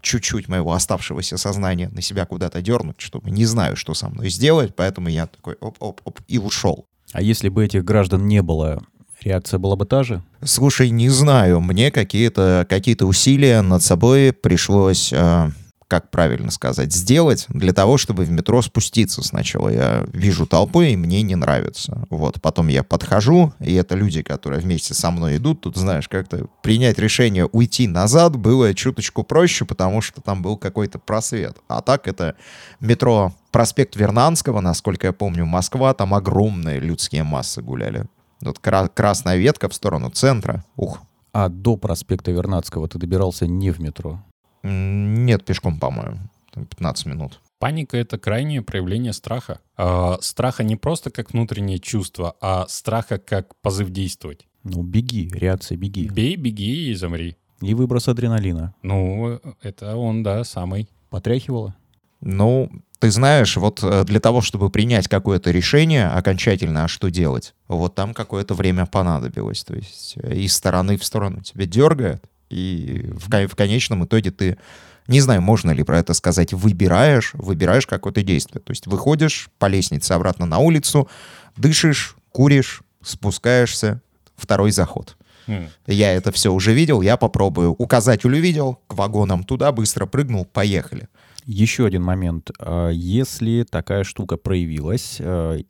чуть-чуть 0.00 0.48
моего 0.48 0.72
оставшегося 0.72 1.36
сознания 1.36 1.88
на 1.88 2.02
себя 2.02 2.26
куда-то 2.26 2.60
дернуть, 2.60 3.00
чтобы 3.00 3.30
не 3.30 3.44
знаю, 3.46 3.76
что 3.76 3.94
со 3.94 4.08
мной 4.08 4.28
сделать, 4.30 4.74
поэтому 4.74 5.08
я 5.08 5.26
такой 5.26 5.54
оп-оп-оп 5.60 6.20
и 6.28 6.38
ушел. 6.38 6.86
А 7.12 7.22
если 7.22 7.48
бы 7.48 7.64
этих 7.64 7.84
граждан 7.84 8.26
не 8.26 8.42
было, 8.42 8.82
реакция 9.22 9.58
была 9.58 9.76
бы 9.76 9.86
та 9.86 10.02
же? 10.02 10.22
Слушай, 10.42 10.90
не 10.90 11.08
знаю, 11.08 11.60
мне 11.60 11.90
какие-то 11.90 12.66
какие 12.68 13.00
усилия 13.02 13.62
над 13.62 13.82
собой 13.82 14.32
пришлось, 14.32 15.12
э, 15.12 15.50
как 15.88 16.10
правильно 16.10 16.50
сказать, 16.50 16.92
сделать 16.92 17.46
для 17.48 17.72
того, 17.72 17.98
чтобы 17.98 18.24
в 18.24 18.30
метро 18.30 18.62
спуститься. 18.62 19.22
Сначала 19.22 19.68
я 19.68 20.04
вижу 20.12 20.46
толпу, 20.46 20.82
и 20.82 20.96
мне 20.96 21.22
не 21.22 21.36
нравится. 21.36 22.06
Вот, 22.10 22.40
потом 22.40 22.68
я 22.68 22.82
подхожу, 22.82 23.52
и 23.60 23.74
это 23.74 23.94
люди, 23.94 24.22
которые 24.22 24.60
вместе 24.60 24.94
со 24.94 25.10
мной 25.10 25.36
идут. 25.36 25.62
Тут, 25.62 25.76
знаешь, 25.76 26.08
как-то 26.08 26.46
принять 26.62 26.98
решение 26.98 27.46
уйти 27.46 27.86
назад 27.86 28.36
было 28.36 28.74
чуточку 28.74 29.22
проще, 29.22 29.64
потому 29.64 30.00
что 30.00 30.20
там 30.20 30.42
был 30.42 30.56
какой-то 30.56 30.98
просвет. 30.98 31.56
А 31.68 31.80
так 31.82 32.08
это 32.08 32.36
метро 32.80 33.32
проспект 33.52 33.96
Вернанского, 33.96 34.60
насколько 34.60 35.06
я 35.06 35.12
помню, 35.12 35.46
Москва, 35.46 35.94
там 35.94 36.14
огромные 36.14 36.80
людские 36.80 37.22
массы 37.22 37.62
гуляли. 37.62 38.06
Вот 38.40 38.58
кра- 38.58 38.88
красная 38.88 39.36
ветка 39.36 39.68
в 39.68 39.74
сторону 39.74 40.10
центра. 40.10 40.64
Ух. 40.76 41.00
А 41.32 41.48
до 41.48 41.76
проспекта 41.76 42.30
Вернадского 42.30 42.88
ты 42.88 42.98
добирался 42.98 43.46
не 43.46 43.70
в 43.70 43.80
метро? 43.80 44.22
Нет, 44.64 45.44
пешком, 45.44 45.78
по-моему. 45.78 46.18
Там 46.52 46.64
15 46.66 47.06
минут. 47.06 47.40
Паника— 47.58 47.96
это 47.98 48.18
крайнее 48.18 48.62
проявление 48.62 49.12
страха. 49.12 49.60
А, 49.76 50.18
страха 50.20 50.64
не 50.64 50.76
просто 50.76 51.10
как 51.10 51.32
внутреннее 51.32 51.78
чувство, 51.78 52.34
а 52.40 52.66
страха 52.68 53.18
как 53.18 53.54
позыв 53.60 53.90
действовать. 53.90 54.46
Ну, 54.64 54.82
беги, 54.82 55.30
реакция 55.32 55.76
беги. 55.76 56.08
Бей, 56.08 56.36
беги 56.36 56.90
и 56.90 56.94
замри. 56.94 57.36
И 57.60 57.74
выброс 57.74 58.08
адреналина. 58.08 58.74
Ну, 58.82 59.40
это 59.62 59.96
он, 59.96 60.22
да, 60.22 60.44
самый. 60.44 60.88
Потряхивало? 61.10 61.74
Ну, 62.20 62.70
ты 62.98 63.10
знаешь, 63.10 63.56
вот 63.58 63.82
э, 63.82 64.04
для 64.04 64.20
того, 64.20 64.40
чтобы 64.40 64.70
принять 64.70 65.08
какое-то 65.08 65.50
решение 65.50 66.08
окончательно, 66.08 66.84
а 66.84 66.88
что 66.88 67.10
делать, 67.10 67.54
вот 67.68 67.94
там 67.94 68.14
какое-то 68.14 68.54
время 68.54 68.86
понадобилось. 68.86 69.62
То 69.62 69.74
есть 69.74 70.14
э, 70.16 70.34
из 70.34 70.54
стороны 70.54 70.96
в 70.96 71.04
сторону 71.04 71.42
тебя 71.42 71.66
дергает, 71.66 72.24
и 72.50 73.10
в, 73.12 73.28
в 73.28 73.56
конечном 73.56 74.04
итоге 74.04 74.30
ты, 74.30 74.58
не 75.06 75.20
знаю, 75.20 75.42
можно 75.42 75.70
ли 75.70 75.82
про 75.82 75.98
это 75.98 76.14
сказать, 76.14 76.52
выбираешь, 76.52 77.30
выбираешь 77.34 77.86
какое-то 77.86 78.22
действие. 78.22 78.62
То 78.62 78.70
есть 78.70 78.86
выходишь 78.86 79.48
по 79.58 79.66
лестнице 79.66 80.12
обратно 80.12 80.46
на 80.46 80.58
улицу, 80.58 81.08
дышишь, 81.56 82.16
куришь, 82.30 82.82
спускаешься, 83.02 84.00
второй 84.36 84.70
заход. 84.70 85.16
М. 85.46 85.68
Я 85.86 86.12
это 86.12 86.32
все 86.32 86.52
уже 86.52 86.72
видел, 86.72 87.02
я 87.02 87.16
попробую. 87.16 87.72
Указатель 87.72 88.34
увидел, 88.34 88.80
к 88.86 88.94
вагонам 88.94 89.44
туда, 89.44 89.72
быстро 89.72 90.06
прыгнул, 90.06 90.44
поехали. 90.44 91.08
Еще 91.44 91.84
один 91.84 92.02
момент. 92.02 92.50
А 92.58 92.88
Если 92.90 93.64
такая 93.64 94.04
штука 94.04 94.38
проявилась 94.38 95.16
э, 95.18 95.60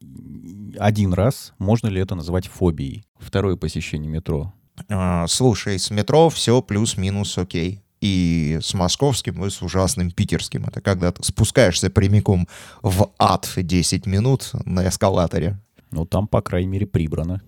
один 0.78 1.12
раз, 1.12 1.52
можно 1.58 1.88
ли 1.88 2.00
это 2.00 2.14
назвать 2.14 2.46
фобией? 2.46 3.04
Второе 3.18 3.56
посещение 3.56 4.08
метро. 4.08 4.52
А, 4.88 5.26
Слушай, 5.28 5.78
с 5.78 5.90
метро 5.90 6.28
все 6.30 6.60
плюс-минус 6.62 7.36
окей. 7.38 7.80
И 8.00 8.58
с 8.60 8.74
московским, 8.74 9.44
и 9.46 9.50
с 9.50 9.62
ужасным 9.62 10.10
питерским. 10.10 10.66
Это 10.66 10.82
когда 10.82 11.10
ты 11.10 11.22
спускаешься 11.22 11.88
прямиком 11.88 12.46
в 12.82 13.10
ад 13.18 13.48
10 13.56 14.04
минут 14.06 14.50
на 14.66 14.86
эскалаторе. 14.88 15.58
Ну, 15.90 16.04
там, 16.04 16.26
по 16.28 16.42
крайней 16.42 16.68
мере, 16.68 16.86
прибрано. 16.86 17.40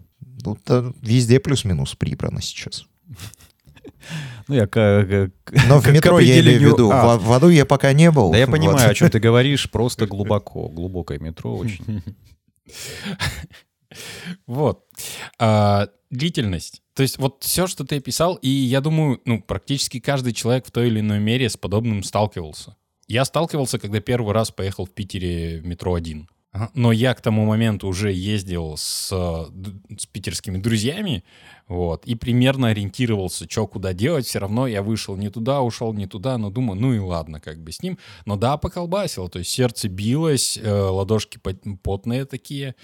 Тут 0.42 0.60
э, 0.68 0.92
везде 1.02 1.40
плюс-минус 1.40 1.94
прибрано 1.94 2.40
сейчас. 2.40 2.86
Ну, 4.48 4.54
я 4.54 4.66
к- 4.66 5.30
к- 5.44 5.66
Но 5.68 5.78
в 5.80 5.86
метро 5.92 6.20
я 6.20 6.40
имею 6.40 6.58
в 6.58 6.62
виду. 6.74 6.90
А, 6.90 7.18
В, 7.18 7.24
в 7.24 7.32
аду 7.32 7.48
я 7.50 7.66
пока 7.66 7.92
не 7.92 8.10
был. 8.10 8.30
Да 8.30 8.38
я 8.38 8.46
Вот. 8.46 8.52
понимаю, 8.52 8.90
о 8.90 8.94
чем 8.94 9.10
ты 9.10 9.18
говоришь, 9.18 9.70
просто 9.70 10.06
глубоко. 10.06 10.68
Глубокое 10.68 11.18
метро 11.18 11.54
очень. 11.54 12.02
Вот. 14.46 14.84
А, 15.38 15.88
длительность. 16.10 16.82
То 16.96 17.02
есть 17.02 17.18
вот 17.18 17.44
все, 17.44 17.66
что 17.66 17.84
ты 17.84 17.96
описал, 17.96 18.36
и 18.36 18.48
я 18.48 18.80
думаю, 18.80 19.20
ну, 19.26 19.42
практически 19.42 20.00
каждый 20.00 20.32
человек 20.32 20.66
в 20.66 20.70
той 20.70 20.86
или 20.88 21.00
иной 21.00 21.20
мере 21.20 21.50
с 21.50 21.56
подобным 21.58 22.02
сталкивался. 22.02 22.74
Я 23.06 23.26
сталкивался, 23.26 23.78
когда 23.78 24.00
первый 24.00 24.32
раз 24.32 24.50
поехал 24.50 24.86
в 24.86 24.90
Питере 24.90 25.60
в 25.60 25.66
метро 25.66 25.94
один. 25.94 26.28
Но 26.72 26.90
я 26.92 27.12
к 27.12 27.20
тому 27.20 27.44
моменту 27.44 27.86
уже 27.86 28.10
ездил 28.10 28.76
с, 28.78 29.10
э, 29.12 29.96
с 29.98 30.06
питерскими 30.06 30.56
друзьями, 30.56 31.22
вот, 31.68 32.06
и 32.06 32.14
примерно 32.14 32.68
ориентировался, 32.68 33.46
что 33.46 33.66
куда 33.66 33.92
делать. 33.92 34.24
Все 34.24 34.38
равно 34.38 34.66
я 34.66 34.82
вышел 34.82 35.16
не 35.16 35.28
туда, 35.28 35.60
ушел 35.60 35.92
не 35.92 36.06
туда, 36.06 36.38
но 36.38 36.48
думаю, 36.48 36.80
ну 36.80 36.94
и 36.94 36.98
ладно, 36.98 37.40
как 37.40 37.62
бы 37.62 37.72
с 37.72 37.82
ним. 37.82 37.98
Но 38.24 38.36
да, 38.36 38.56
поколбасил, 38.56 39.28
то 39.28 39.38
есть 39.38 39.50
сердце 39.50 39.90
билось, 39.90 40.56
э, 40.56 40.70
ладошки 40.70 41.36
пот- 41.36 41.62
потные 41.82 42.24
такие, 42.24 42.74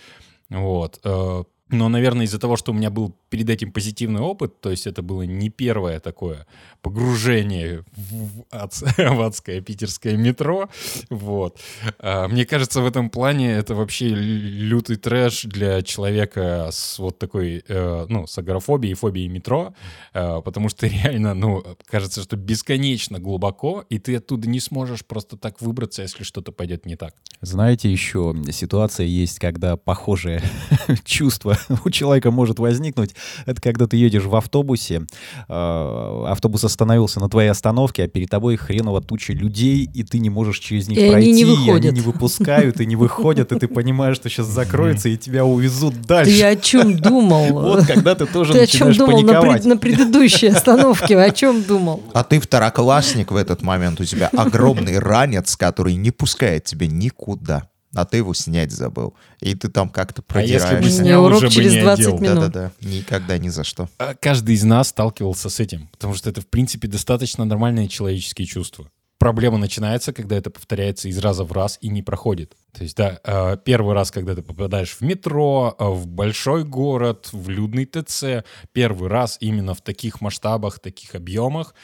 вот. 0.51 1.01
э, 1.03 1.45
Но, 1.71 1.89
наверное, 1.89 2.27
из-за 2.27 2.39
того, 2.39 2.57
что 2.57 2.73
у 2.73 2.75
меня 2.75 2.91
был 2.91 3.17
перед 3.33 3.49
этим 3.49 3.73
позитивный 3.73 4.21
опыт, 4.21 4.61
то 4.61 4.71
есть 4.71 4.87
это 4.87 5.01
было 5.01 5.23
не 5.23 5.49
первое 5.49 6.01
такое 6.01 6.47
погружение 6.83 7.83
в, 7.97 8.43
адс- 8.51 8.85
в 9.17 9.23
адское 9.23 9.63
питерское 9.63 10.19
метро, 10.19 10.69
вот. 11.09 11.59
А, 11.99 12.29
Мне 12.29 12.45
кажется, 12.45 12.83
в 12.83 12.87
этом 12.87 13.09
плане 13.09 13.53
это 13.55 13.75
вообще 13.75 14.09
лютый 14.09 14.97
трэш 14.97 15.45
для 15.45 15.81
человека 15.81 16.69
с 16.71 16.99
вот 16.99 17.19
такой, 17.19 17.65
э, 17.67 18.07
ну, 18.11 18.27
с 18.27 18.37
агорафобией, 18.37 18.95
фобией 18.95 19.29
метро, 19.29 19.75
э, 20.13 20.43
потому 20.45 20.69
что 20.69 20.87
реально, 21.05 21.33
ну, 21.33 21.65
кажется, 21.87 22.23
что 22.23 22.37
бесконечно 22.37 23.19
глубоко, 23.19 23.87
и 23.89 23.99
ты 23.99 24.17
оттуда 24.17 24.47
не 24.47 24.61
сможешь 24.61 25.07
просто 25.07 25.39
так 25.39 25.63
выбраться, 25.63 26.03
если 26.03 26.23
что-то 26.23 26.53
пойдет 26.53 26.85
не 26.85 26.97
так. 26.97 27.15
Знаете, 27.41 27.91
еще 27.91 28.35
ситуация 28.51 29.07
есть, 29.07 29.39
когда 29.39 29.79
похожее 29.79 30.43
чувство 31.05 31.57
у 31.85 31.91
человека 31.91 32.31
может 32.31 32.59
возникнуть. 32.59 33.15
Это 33.47 33.61
когда 33.61 33.87
ты 33.87 33.97
едешь 33.97 34.25
в 34.25 34.35
автобусе, 34.37 35.03
э, 35.49 36.25
автобус 36.29 36.65
остановился 36.65 37.21
на 37.21 37.29
твоей 37.29 37.51
остановке, 37.51 38.05
а 38.05 38.09
перед 38.09 38.31
тобой 38.31 38.57
хреново 38.57 39.01
туча 39.03 39.33
людей, 39.33 39.89
и 39.93 40.03
ты 40.03 40.19
не 40.19 40.31
можешь 40.31 40.59
через 40.59 40.89
них 40.89 40.99
И 40.99 41.03
они 41.03 41.13
пройти, 41.13 41.33
не 41.33 41.41
и 41.41 41.45
они 41.45 41.57
выходят. 41.67 41.95
не 41.95 42.01
выпускают, 42.01 42.81
и 42.81 42.87
не 42.87 42.97
выходят, 42.97 43.53
и 43.53 43.59
ты 43.59 43.69
понимаешь, 43.69 44.17
что 44.17 44.29
сейчас 44.29 44.47
закроется, 44.47 45.09
и 45.09 45.17
тебя 45.17 45.45
увезут 45.45 45.95
Ты 45.95 46.01
дальше. 46.09 46.43
о 46.45 46.57
чем 46.57 46.97
думал? 46.97 47.43
Вот 47.73 47.87
когда 47.87 48.15
ты 48.15 48.27
тоже 48.27 48.53
Ты 48.53 48.61
о 48.63 48.67
чем 48.67 48.89
начинаешь 48.89 48.97
думал 48.99 49.23
на, 49.23 49.27
паниковать. 49.35 49.63
пред- 49.63 49.65
на 49.67 49.77
предыдущей 49.77 50.47
остановке? 50.49 51.19
О 51.19 51.31
чем 51.31 51.63
думал? 51.63 52.03
А 52.13 52.25
ты 52.25 52.41
второклассник 52.41 53.31
в 53.31 53.37
этот 53.37 53.63
момент. 53.63 54.01
У 54.01 54.05
тебя 54.05 54.29
огромный 54.37 54.99
ранец, 54.99 55.57
который 55.57 55.95
не 55.95 56.11
пускает 56.11 56.65
тебя 56.65 56.87
никуда. 56.87 57.69
А 57.95 58.05
ты 58.05 58.19
его 58.19 58.33
снять 58.33 58.73
забыл. 58.73 59.15
И 59.41 59.55
ты 59.55 59.69
там 59.69 59.89
как-то 59.91 60.23
А 60.29 60.41
если 60.41 60.55
бы 60.55 60.61
продираешься. 60.61 61.03
снял, 61.03 61.25
урок 61.25 61.39
уже 61.39 61.47
бы 61.49 61.53
через 61.53 61.73
не 61.75 61.81
20 61.83 62.07
одел. 62.07 62.19
минут. 62.19 62.35
Да-да-да. 62.37 62.73
Никогда 62.81 63.39
ни 63.39 63.49
за 63.49 63.65
что. 63.65 63.89
А 63.99 64.15
Каждый 64.15 64.55
из 64.55 64.65
нас 64.65 64.89
сталкивался 64.89 65.51
с 65.51 65.61
этим, 65.61 65.89
потому 65.89 66.15
что 66.15 66.31
это, 66.31 66.41
в 66.41 66.47
принципе, 66.47 66.89
достаточно 66.89 67.45
нормальные 67.45 67.89
человеческие 67.89 68.47
чувства. 68.47 68.87
Проблема 69.19 69.57
начинается, 69.59 70.13
когда 70.13 70.37
это 70.37 70.51
повторяется 70.51 71.09
из 71.09 71.17
раза 71.19 71.45
в 71.45 71.53
раз 71.53 71.79
и 71.81 71.89
не 71.89 72.03
проходит. 72.03 72.57
То 72.73 72.83
есть, 72.83 72.97
да, 72.97 73.21
э, 73.23 73.57
первый 73.65 73.95
раз, 73.95 74.11
когда 74.11 74.35
ты 74.35 74.43
попадаешь 74.43 74.97
в 74.97 75.01
метро, 75.03 75.77
э, 75.79 75.85
в 75.85 76.09
большой 76.09 76.65
город, 76.65 77.29
в 77.31 77.49
людный 77.49 77.85
ТЦ, 77.85 78.45
первый 78.73 79.09
раз 79.09 79.37
именно 79.39 79.75
в 79.75 79.81
таких 79.81 80.21
масштабах, 80.21 80.81
таких 80.81 81.15
объемах, 81.15 81.75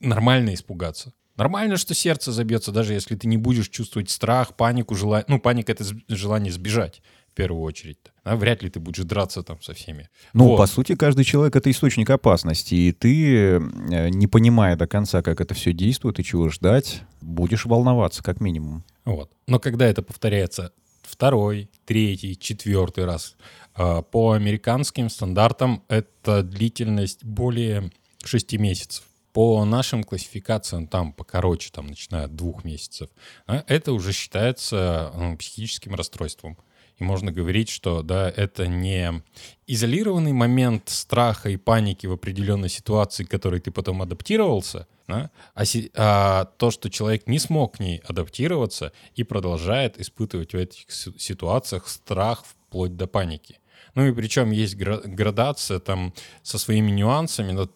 нормально 0.00 0.54
испугаться. 0.54 1.12
Нормально, 1.38 1.76
что 1.76 1.94
сердце 1.94 2.32
забьется, 2.32 2.72
даже 2.72 2.94
если 2.94 3.14
ты 3.14 3.28
не 3.28 3.36
будешь 3.36 3.68
чувствовать 3.68 4.10
страх, 4.10 4.56
панику, 4.56 4.96
желание. 4.96 5.24
Ну, 5.28 5.38
паника— 5.38 5.70
это 5.78 5.84
желание 6.08 6.52
сбежать, 6.52 7.00
в 7.30 7.34
первую 7.34 7.62
очередь. 7.62 7.98
А 8.24 8.34
вряд 8.34 8.64
ли 8.64 8.70
ты 8.70 8.80
будешь 8.80 9.04
драться 9.04 9.44
там 9.44 9.62
со 9.62 9.72
всеми. 9.72 10.08
Ну, 10.32 10.48
Вот. 10.48 10.56
по 10.56 10.66
сути, 10.66 10.96
каждый 10.96 11.24
человек— 11.24 11.54
это 11.56 11.70
источник 11.70 12.10
опасности, 12.10 12.74
и 12.74 12.92
ты, 12.92 13.60
э, 13.60 14.08
не 14.10 14.26
понимая 14.26 14.74
до 14.74 14.88
конца, 14.88 15.22
как 15.22 15.40
это 15.40 15.54
все 15.54 15.72
действует 15.72 16.18
и 16.18 16.24
чего 16.24 16.48
ждать, 16.48 17.02
будешь 17.20 17.66
волноваться, 17.66 18.24
как 18.24 18.40
минимум. 18.40 18.82
Вот. 19.04 19.30
Но 19.46 19.60
когда 19.60 19.86
это 19.86 20.02
повторяется 20.02 20.72
второй, 21.02 21.70
третий, 21.86 22.36
четвертый 22.36 23.04
раз, 23.04 23.36
э, 23.76 24.02
по 24.10 24.32
американским 24.32 25.08
стандартам 25.08 25.84
это 25.86 26.42
длительность 26.42 27.24
более 27.24 27.92
6 28.24 28.58
месяцев 28.58 29.04
по 29.38 29.64
нашим 29.64 30.02
классификациям, 30.02 30.88
там 30.88 31.12
покороче, 31.12 31.70
там, 31.72 31.86
начиная 31.86 32.24
от 32.24 32.34
двух 32.34 32.64
месяцев, 32.64 33.08
а, 33.46 33.62
это 33.68 33.92
уже 33.92 34.12
считается 34.12 35.12
ну, 35.14 35.36
психическим 35.36 35.94
расстройством. 35.94 36.58
И 36.96 37.04
можно 37.04 37.30
говорить, 37.30 37.68
что 37.68 38.02
да, 38.02 38.28
это 38.28 38.66
не 38.66 39.22
изолированный 39.68 40.32
момент 40.32 40.88
страха 40.88 41.50
и 41.50 41.56
паники 41.56 42.08
в 42.08 42.14
определенной 42.14 42.68
ситуации, 42.68 43.22
к 43.22 43.30
которой 43.30 43.60
ты 43.60 43.70
потом 43.70 44.02
адаптировался, 44.02 44.88
да, 45.06 45.30
а, 45.54 45.64
си- 45.64 45.92
а 45.94 46.46
то, 46.56 46.72
что 46.72 46.90
человек 46.90 47.28
не 47.28 47.38
смог 47.38 47.76
к 47.76 47.80
ней 47.80 48.02
адаптироваться 48.08 48.92
и 49.14 49.22
продолжает 49.22 50.00
испытывать 50.00 50.52
в 50.52 50.56
этих 50.56 50.90
си- 50.90 51.14
ситуациях 51.16 51.86
страх 51.86 52.44
вплоть 52.44 52.96
до 52.96 53.06
паники. 53.06 53.60
Ну 53.94 54.04
и 54.04 54.12
причем 54.12 54.50
есть 54.50 54.74
гра- 54.74 55.02
градация 55.04 55.78
там 55.78 56.12
со 56.42 56.58
своими 56.58 56.90
нюансами, 56.90 57.52
но 57.52 57.68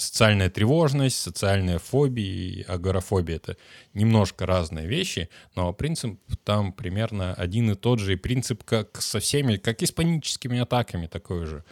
социальная 0.00 0.50
тревожность, 0.50 1.20
социальная 1.20 1.78
фобия 1.78 2.24
и 2.24 2.62
агорафобия— 2.62 3.36
это 3.44 3.56
немножко 3.94 4.46
разные 4.46 4.86
вещи, 4.86 5.28
но 5.54 5.72
принцип 5.72 6.18
там 6.44 6.72
примерно 6.72 7.34
один 7.34 7.70
и 7.70 7.74
тот 7.74 7.98
же, 7.98 8.14
и 8.14 8.16
принцип 8.16 8.64
как 8.64 9.00
со 9.00 9.20
всеми, 9.20 9.56
как 9.56 9.82
и 9.82 9.86
с 9.86 9.92
паническими 9.92 10.58
атаками 10.58 11.06
такой 11.06 11.46
же. 11.46 11.64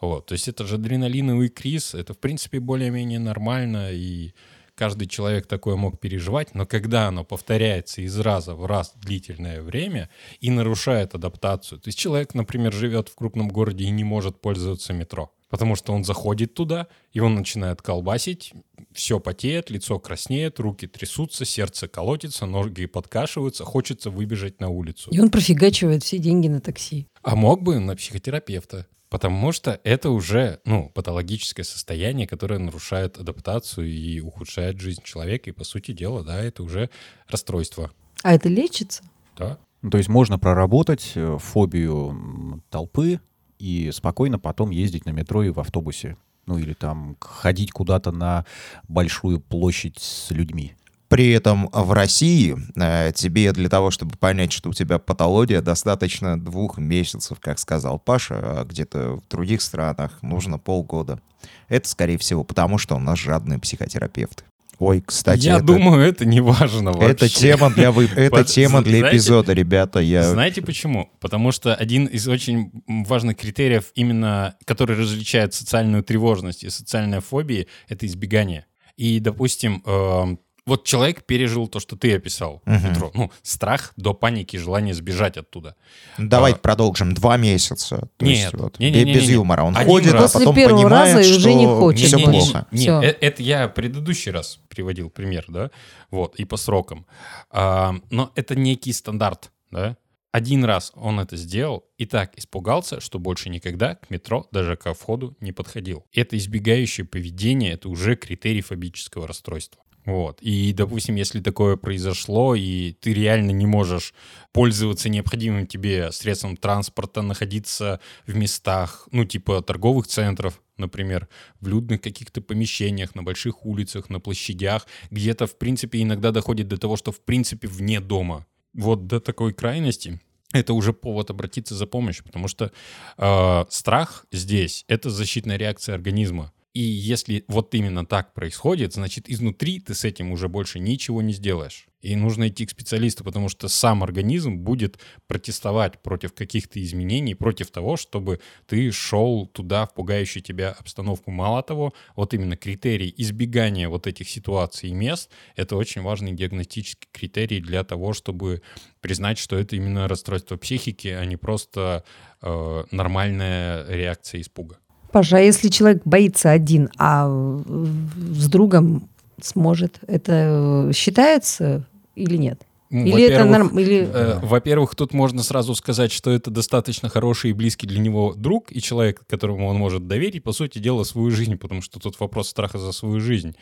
Вот, 0.00 0.26
то 0.26 0.32
есть 0.32 0.48
это 0.48 0.66
же 0.66 0.74
адреналиновый 0.74 1.48
криз, 1.48 1.94
это 1.94 2.14
в 2.14 2.18
принципе 2.18 2.60
более-менее 2.60 3.18
нормально, 3.18 3.90
и 3.92 4.32
каждый 4.74 5.06
человек 5.06 5.46
такое 5.46 5.76
мог 5.76 6.00
переживать, 6.00 6.54
но 6.54 6.66
когда 6.66 7.08
оно 7.08 7.24
повторяется 7.24 8.02
из 8.02 8.18
раза 8.18 8.54
в 8.54 8.66
раз 8.66 8.92
длительное 8.96 9.62
время 9.62 10.10
и 10.40 10.50
нарушает 10.50 11.14
адаптацию, 11.14 11.80
то 11.80 11.88
есть 11.88 11.98
человек, 11.98 12.34
например, 12.34 12.72
живет 12.72 13.08
в 13.08 13.14
крупном 13.14 13.48
городе 13.48 13.84
и 13.84 13.90
не 13.90 14.04
может 14.04 14.40
пользоваться 14.40 14.92
метро, 14.92 15.32
потому 15.54 15.76
что 15.76 15.92
он 15.92 16.02
заходит 16.02 16.52
туда, 16.54 16.88
и 17.12 17.20
он 17.20 17.36
начинает 17.36 17.80
колбасить, 17.80 18.52
все 18.92 19.20
потеет, 19.20 19.70
лицо 19.70 20.00
краснеет, 20.00 20.58
руки 20.58 20.88
трясутся, 20.88 21.44
сердце 21.44 21.86
колотится, 21.86 22.44
ноги 22.44 22.86
подкашиваются, 22.86 23.64
хочется 23.64 24.10
выбежать 24.10 24.60
на 24.60 24.68
улицу. 24.68 25.12
И 25.12 25.20
он 25.20 25.30
профигачивает 25.30 26.02
все 26.02 26.18
деньги 26.18 26.48
на 26.48 26.60
такси. 26.60 27.06
А 27.22 27.36
мог 27.36 27.62
бы 27.62 27.78
на 27.78 27.94
психотерапевта. 27.94 28.88
Потому 29.10 29.52
что 29.52 29.80
это 29.84 30.10
уже, 30.10 30.58
ну, 30.64 30.90
патологическое 30.92 31.62
состояние, 31.62 32.26
которое 32.26 32.58
нарушает 32.58 33.16
адаптацию 33.16 33.86
и 33.86 34.18
ухудшает 34.18 34.80
жизнь 34.80 35.02
человека. 35.04 35.50
И, 35.50 35.52
по 35.52 35.62
сути 35.62 35.92
дела, 35.92 36.24
да, 36.24 36.42
это 36.42 36.64
уже 36.64 36.90
расстройство. 37.28 37.92
А 38.24 38.34
это 38.34 38.48
лечится? 38.48 39.04
Да. 39.38 39.60
Ну, 39.82 39.90
То 39.90 39.98
есть 39.98 40.08
можно 40.08 40.36
проработать 40.36 41.12
э, 41.14 41.38
фобию 41.40 42.60
толпы 42.70 43.20
и 43.58 43.90
спокойно 43.92 44.38
потом 44.38 44.70
ездить 44.70 45.06
на 45.06 45.10
метро 45.10 45.42
и 45.42 45.50
в 45.50 45.60
автобусе. 45.60 46.16
Ну 46.46 46.58
или 46.58 46.74
там 46.74 47.16
ходить 47.20 47.72
куда-то 47.72 48.12
на 48.12 48.44
большую 48.88 49.40
площадь 49.40 49.98
с 49.98 50.30
людьми. 50.30 50.74
При 51.08 51.30
этом 51.30 51.68
в 51.70 51.92
России 51.92 52.56
э, 52.76 53.12
тебе 53.12 53.52
для 53.52 53.68
того, 53.68 53.90
чтобы 53.90 54.16
понять, 54.16 54.52
что 54.52 54.70
у 54.70 54.72
тебя 54.72 54.98
патология, 54.98 55.60
достаточно 55.60 56.40
двух 56.40 56.78
месяцев, 56.78 57.38
как 57.40 57.58
сказал 57.58 57.98
Паша, 57.98 58.34
а 58.60 58.64
где-то 58.64 59.20
в 59.20 59.28
других 59.28 59.62
странах 59.62 60.22
нужно 60.22 60.58
полгода. 60.58 61.20
Это, 61.68 61.88
скорее 61.88 62.18
всего, 62.18 62.42
потому 62.42 62.78
что 62.78 62.96
у 62.96 62.98
нас 62.98 63.18
жадные 63.18 63.58
психотерапевты. 63.58 64.44
Ой, 64.78 65.00
кстати, 65.06 65.46
Я 65.46 65.56
это, 65.56 65.64
думаю, 65.64 66.00
это 66.00 66.24
не 66.24 66.40
важно 66.40 66.92
вообще. 66.92 67.10
это 67.10 67.28
тема 67.28 67.70
для 67.70 67.90
вы... 67.92 68.04
это 68.16 68.44
тема 68.44 68.82
для 68.82 68.98
знаете- 68.98 69.16
эпизода, 69.16 69.52
ребята. 69.52 70.00
Я 70.00 70.22
Знаете 70.24 70.62
почему? 70.62 71.10
Потому 71.20 71.52
что 71.52 71.74
один 71.74 72.06
из 72.06 72.26
очень 72.28 72.70
важных 72.86 73.36
критериев, 73.36 73.92
именно 73.94 74.56
который 74.64 74.96
различает 74.96 75.54
социальную 75.54 76.02
тревожность 76.02 76.64
и 76.64 76.70
социальные 76.70 77.20
фобии, 77.20 77.68
это 77.88 78.06
избегание. 78.06 78.66
И, 78.96 79.20
допустим, 79.20 79.82
эм, 79.86 80.38
вот 80.66 80.84
человек 80.84 81.24
пережил 81.24 81.68
то, 81.68 81.78
что 81.80 81.96
ты 81.96 82.14
описал 82.14 82.62
в 82.64 82.70
Мгм. 82.70 82.88
метро. 82.90 83.10
Ну, 83.14 83.30
страх 83.42 83.92
до 83.96 84.14
паники, 84.14 84.56
желание 84.56 84.94
сбежать 84.94 85.36
оттуда. 85.36 85.76
Давайте 86.18 86.58
а- 86.58 86.60
продолжим. 86.62 87.12
Два 87.14 87.36
месяца. 87.36 88.08
То 88.16 88.24
Нет, 88.24 88.36
есть 88.36 88.52
вот, 88.54 88.78
не-не-не-не-не. 88.78 89.14
без 89.20 89.28
юмора. 89.28 89.62
Он 89.62 89.76
Один 89.76 89.90
ходит, 89.92 90.14
а 90.14 90.18
раз. 90.18 90.32
потом 90.32 90.48
После 90.54 90.62
первого 90.64 90.82
понимает, 90.82 91.14
раза 91.16 91.28
что 91.28 91.36
уже 91.38 91.54
не 91.54 91.66
хочет 91.66 92.06
все 92.06 92.16
больше. 92.18 92.30
плохо. 92.52 92.66
Не, 92.70 92.78
Всё. 92.78 93.02
э- 93.02 93.16
это 93.20 93.42
я 93.42 93.68
предыдущий 93.68 94.30
раз 94.32 94.58
приводил 94.68 95.10
пример, 95.10 95.44
да, 95.48 95.70
вот, 96.10 96.36
и 96.36 96.44
по 96.44 96.56
срокам. 96.56 97.06
А, 97.50 97.94
но 98.10 98.32
это 98.34 98.54
некий 98.54 98.92
стандарт, 98.92 99.50
да. 99.70 99.96
Один 100.32 100.64
раз 100.64 100.90
он 100.96 101.20
это 101.20 101.36
сделал 101.36 101.84
и 101.96 102.06
так 102.06 102.36
испугался, 102.36 102.98
что 103.00 103.20
больше 103.20 103.50
никогда 103.50 103.94
к 103.94 104.10
метро, 104.10 104.48
даже 104.50 104.74
ко 104.74 104.92
входу, 104.92 105.36
не 105.38 105.52
подходил. 105.52 106.04
Это 106.12 106.36
избегающее 106.36 107.06
поведение, 107.06 107.74
это 107.74 107.88
уже 107.88 108.16
критерий 108.16 108.60
фобического 108.60 109.28
расстройства. 109.28 109.80
Вот. 110.06 110.38
И, 110.42 110.72
допустим, 110.74 111.14
если 111.14 111.40
такое 111.40 111.76
произошло, 111.76 112.54
и 112.54 112.92
ты 112.92 113.14
реально 113.14 113.52
не 113.52 113.66
можешь 113.66 114.12
пользоваться 114.52 115.08
необходимым 115.08 115.66
тебе 115.66 116.12
средством 116.12 116.56
транспорта, 116.56 117.22
находиться 117.22 118.00
в 118.26 118.36
местах, 118.36 119.08
ну, 119.12 119.24
типа 119.24 119.62
торговых 119.62 120.06
центров, 120.06 120.60
например, 120.76 121.28
в 121.60 121.68
людных 121.68 122.02
каких-то 122.02 122.42
помещениях, 122.42 123.14
на 123.14 123.22
больших 123.22 123.64
улицах, 123.64 124.10
на 124.10 124.20
площадях, 124.20 124.86
где-то, 125.10 125.46
в 125.46 125.56
принципе, 125.56 126.02
иногда 126.02 126.32
доходит 126.32 126.68
до 126.68 126.76
того, 126.76 126.96
что, 126.96 127.10
в 127.10 127.20
принципе, 127.20 127.66
вне 127.66 128.00
дома. 128.00 128.46
Вот 128.74 129.06
до 129.06 129.20
такой 129.20 129.54
крайности 129.54 130.20
это 130.52 130.74
уже 130.74 130.92
повод 130.92 131.30
обратиться 131.30 131.74
за 131.74 131.86
помощью, 131.86 132.24
потому 132.24 132.48
что 132.48 132.70
э, 133.16 133.64
страх 133.70 134.26
здесь— 134.32 134.84
это 134.88 135.10
защитная 135.10 135.56
реакция 135.56 135.94
организма. 135.94 136.52
И 136.74 136.80
если 136.80 137.44
вот 137.46 137.72
именно 137.76 138.04
так 138.04 138.34
происходит, 138.34 138.94
значит, 138.94 139.30
изнутри 139.30 139.78
ты 139.78 139.94
с 139.94 140.04
этим 140.04 140.32
уже 140.32 140.48
больше 140.48 140.80
ничего 140.80 141.22
не 141.22 141.32
сделаешь. 141.32 141.86
И 142.02 142.16
нужно 142.16 142.48
идти 142.48 142.66
к 142.66 142.70
специалисту, 142.70 143.22
потому 143.22 143.48
что 143.48 143.68
сам 143.68 144.02
организм 144.02 144.56
будет 144.58 144.98
протестовать 145.28 146.02
против 146.02 146.34
каких-то 146.34 146.82
изменений, 146.82 147.36
против 147.36 147.70
того, 147.70 147.96
чтобы 147.96 148.40
ты 148.66 148.90
шел 148.90 149.46
туда 149.46 149.86
в 149.86 149.94
пугающую 149.94 150.42
тебя 150.42 150.72
обстановку. 150.72 151.30
Мало 151.30 151.62
того, 151.62 151.94
вот 152.16 152.34
именно 152.34 152.56
критерий 152.56 153.14
избегания 153.16 153.88
вот 153.88 154.08
этих 154.08 154.28
ситуаций 154.28 154.90
и 154.90 154.94
мест— 154.94 155.30
это 155.56 155.76
очень 155.76 156.02
важный 156.02 156.32
диагностический 156.32 157.08
критерий 157.12 157.60
для 157.60 157.84
того, 157.84 158.12
чтобы 158.14 158.62
признать, 159.00 159.38
что 159.38 159.56
это 159.56 159.76
именно 159.76 160.08
расстройство 160.08 160.56
психики, 160.56 161.08
а 161.08 161.24
не 161.24 161.36
просто 161.36 162.04
э, 162.42 162.84
нормальная 162.90 163.86
реакция 163.88 164.40
испуга. 164.40 164.78
Паша, 165.14 165.36
а 165.36 165.40
если 165.40 165.68
человек 165.68 166.02
боится 166.04 166.50
один, 166.50 166.90
а 166.98 167.28
с 167.28 168.48
другом 168.48 169.08
сможет, 169.40 170.00
это 170.08 170.88
э, 170.88 170.92
считается 170.92 171.86
или 172.16 172.36
нет? 172.36 172.62
Ну, 172.90 173.06
Или 173.06 173.22
это 173.28 173.44
норм... 173.44 173.78
Или... 173.78 174.08
Э, 174.12 174.40
Во-первых, 174.42 174.96
тут 174.96 175.14
можно 175.14 175.44
сразу 175.44 175.76
сказать, 175.76 176.10
что 176.10 176.32
это 176.32 176.50
достаточно 176.50 177.08
хороший 177.08 177.50
и 177.50 177.52
близкий 177.52 177.86
для 177.86 178.00
него 178.00 178.34
друг 178.34 178.72
и 178.72 178.80
человек, 178.80 179.22
которому 179.28 179.68
он 179.68 179.76
может 179.76 180.08
доверить, 180.08 180.42
по 180.42 180.50
сути 180.50 180.80
дела, 180.80 181.04
свою 181.04 181.30
жизнь, 181.30 181.58
потому 181.58 181.80
что 181.80 182.00
тут 182.00 182.18
вопрос 182.18 182.48
страха 182.48 182.78
за 182.78 182.90
свою 182.90 183.20
жизнь. 183.20 183.54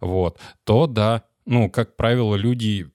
Вот. 0.00 0.38
То 0.64 0.86
да, 0.86 1.24
ну, 1.44 1.68
как 1.68 1.96
правило, 1.96 2.34
люди... 2.34 2.86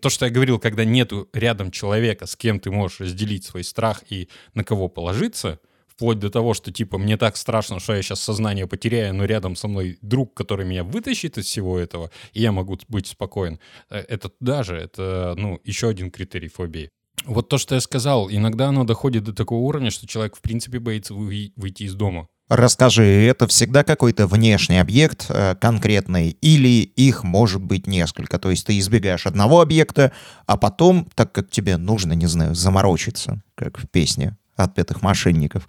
То, 0.00 0.10
что 0.10 0.26
я 0.26 0.32
говорил, 0.32 0.58
когда 0.58 0.84
нету 0.84 1.28
рядом 1.32 1.70
человека, 1.70 2.26
с 2.26 2.34
кем 2.34 2.58
ты 2.58 2.72
можешь 2.72 2.98
разделить 2.98 3.44
свой 3.44 3.62
страх 3.62 4.02
и 4.10 4.28
на 4.52 4.64
кого 4.64 4.88
положиться, 4.88 5.60
вплоть 6.02 6.18
до 6.18 6.30
того, 6.30 6.52
что, 6.52 6.72
типа, 6.72 6.98
мне 6.98 7.16
так 7.16 7.36
страшно, 7.36 7.78
что 7.78 7.94
я 7.94 8.02
сейчас 8.02 8.20
сознание 8.20 8.66
потеряю, 8.66 9.14
но 9.14 9.24
рядом 9.24 9.54
со 9.54 9.68
мной 9.68 9.98
друг, 10.02 10.34
который 10.34 10.66
меня 10.66 10.82
вытащит 10.82 11.38
из 11.38 11.44
всего 11.44 11.78
этого, 11.78 12.10
и 12.32 12.42
я 12.42 12.50
могу 12.50 12.76
быть 12.88 13.06
спокоен. 13.06 13.60
Э, 13.88 14.02
Это 14.08 14.32
даже, 14.40 14.76
это, 14.76 15.34
ну, 15.38 15.60
еще 15.62 15.88
один 15.88 16.10
критерий 16.10 16.48
фобии. 16.48 16.90
Вот 17.24 17.48
то, 17.48 17.56
что 17.56 17.76
я 17.76 17.80
сказал, 17.80 18.28
иногда 18.28 18.66
оно 18.66 18.82
доходит 18.82 19.22
до 19.22 19.32
такого 19.32 19.60
уровня, 19.60 19.92
что 19.92 20.08
человек, 20.08 20.34
в 20.34 20.40
принципе, 20.40 20.80
боится 20.80 21.14
вы- 21.14 21.52
выйти 21.54 21.84
из 21.84 21.94
дома. 21.94 22.26
Расскажи, 22.48 23.04
это 23.04 23.46
всегда 23.46 23.84
какой-то 23.84 24.26
внешний 24.26 24.78
объект 24.80 25.26
э, 25.28 25.54
конкретный, 25.54 26.30
или 26.30 26.82
их 26.82 27.22
может 27.22 27.62
быть 27.62 27.86
несколько? 27.86 28.40
То 28.40 28.50
есть 28.50 28.66
ты 28.66 28.76
избегаешь 28.76 29.26
одного 29.26 29.60
объекта, 29.60 30.10
а 30.46 30.56
потом, 30.56 31.08
так 31.14 31.30
как 31.30 31.48
тебе 31.48 31.76
нужно, 31.76 32.14
не 32.14 32.26
знаю, 32.26 32.56
заморочиться, 32.56 33.40
как 33.54 33.78
в 33.78 33.88
песне 33.88 34.36
отпетых 34.56 35.02
мошенников, 35.02 35.68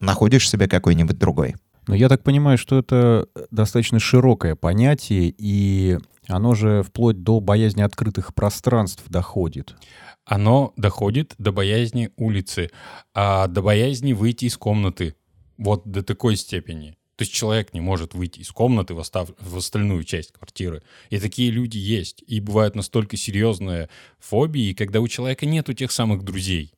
находишь 0.00 0.48
себе 0.48 0.68
какой-нибудь 0.68 1.18
другой. 1.18 1.54
Но 1.86 1.94
я 1.94 2.08
так 2.08 2.22
понимаю, 2.22 2.58
что 2.58 2.78
это 2.78 3.26
достаточно 3.50 3.98
широкое 3.98 4.54
понятие, 4.54 5.34
и 5.36 5.98
оно 6.28 6.54
же 6.54 6.82
вплоть 6.82 7.22
до 7.22 7.40
боязни 7.40 7.82
открытых 7.82 8.34
пространств 8.34 9.04
доходит. 9.08 9.74
Оно 10.24 10.72
доходит 10.76 11.34
до 11.38 11.50
боязни 11.50 12.10
улицы, 12.16 12.70
а 13.14 13.48
до 13.48 13.62
боязни 13.62 14.12
выйти 14.12 14.44
из 14.44 14.56
комнаты. 14.56 15.16
Вот 15.58 15.82
до 15.84 16.02
такой 16.02 16.36
степени. 16.36 16.96
То 17.16 17.22
есть 17.22 17.32
человек 17.32 17.74
не 17.74 17.80
может 17.80 18.14
выйти 18.14 18.40
из 18.40 18.50
комнаты 18.50 18.94
в, 18.94 19.00
остав- 19.00 19.34
в 19.38 19.56
остальную 19.56 20.04
часть 20.04 20.32
квартиры. 20.32 20.82
И 21.10 21.18
такие 21.18 21.50
люди 21.50 21.76
есть. 21.76 22.24
И 22.26 22.40
бывают 22.40 22.74
настолько 22.74 23.16
серьезные 23.16 23.88
фобии, 24.18 24.72
когда 24.72 25.00
у 25.00 25.08
человека 25.08 25.44
нету 25.44 25.74
тех 25.74 25.92
самых 25.92 26.22
друзей. 26.24 26.72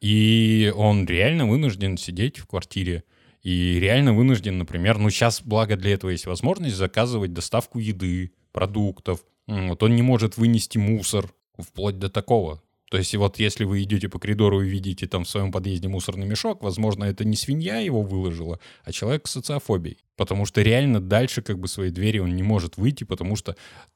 И 0.00 0.72
он 0.76 1.06
реально 1.06 1.46
вынужден 1.46 1.96
сидеть 1.96 2.38
в 2.38 2.46
квартире. 2.46 3.04
И 3.42 3.78
реально 3.80 4.12
вынужден, 4.12 4.58
например, 4.58 4.98
ну 4.98 5.10
сейчас, 5.10 5.42
благо 5.42 5.76
для 5.76 5.92
этого 5.92 6.10
есть 6.10 6.26
возможность 6.26 6.76
заказывать 6.76 7.32
доставку 7.32 7.78
еды, 7.78 8.32
продуктов. 8.52 9.20
Вот 9.46 9.82
он 9.82 9.96
не 9.96 10.02
может 10.02 10.36
вынести 10.36 10.78
мусор, 10.78 11.32
вплоть 11.58 11.98
до 11.98 12.10
такого. 12.10 12.62
То 12.90 12.98
есть 12.98 13.14
вот 13.14 13.38
если 13.38 13.64
вы 13.64 13.84
идете 13.84 14.08
по 14.08 14.18
коридору 14.18 14.62
и 14.62 14.68
видите 14.68 15.06
там 15.06 15.22
в 15.24 15.28
своем 15.28 15.52
подъезде 15.52 15.86
мусорный 15.86 16.26
мешок, 16.26 16.60
возможно, 16.62 17.04
это 17.04 17.24
не 17.24 17.36
свинья 17.36 17.78
его 17.78 18.02
выложила, 18.02 18.58
а 18.84 18.90
человек 18.90 19.28
с 19.28 19.32
социофобией. 19.32 19.98
Потому 20.16 20.44
что 20.44 20.60
реально 20.60 21.00
дальше 21.00 21.40
как 21.40 21.60
бы 21.60 21.68
своей 21.68 21.92
двери 21.92 22.18
он 22.18 22.34
не 22.34 22.42
может 22.42 22.76
выйти, 22.76 23.04
потому 23.04 23.36
что 23.36 23.54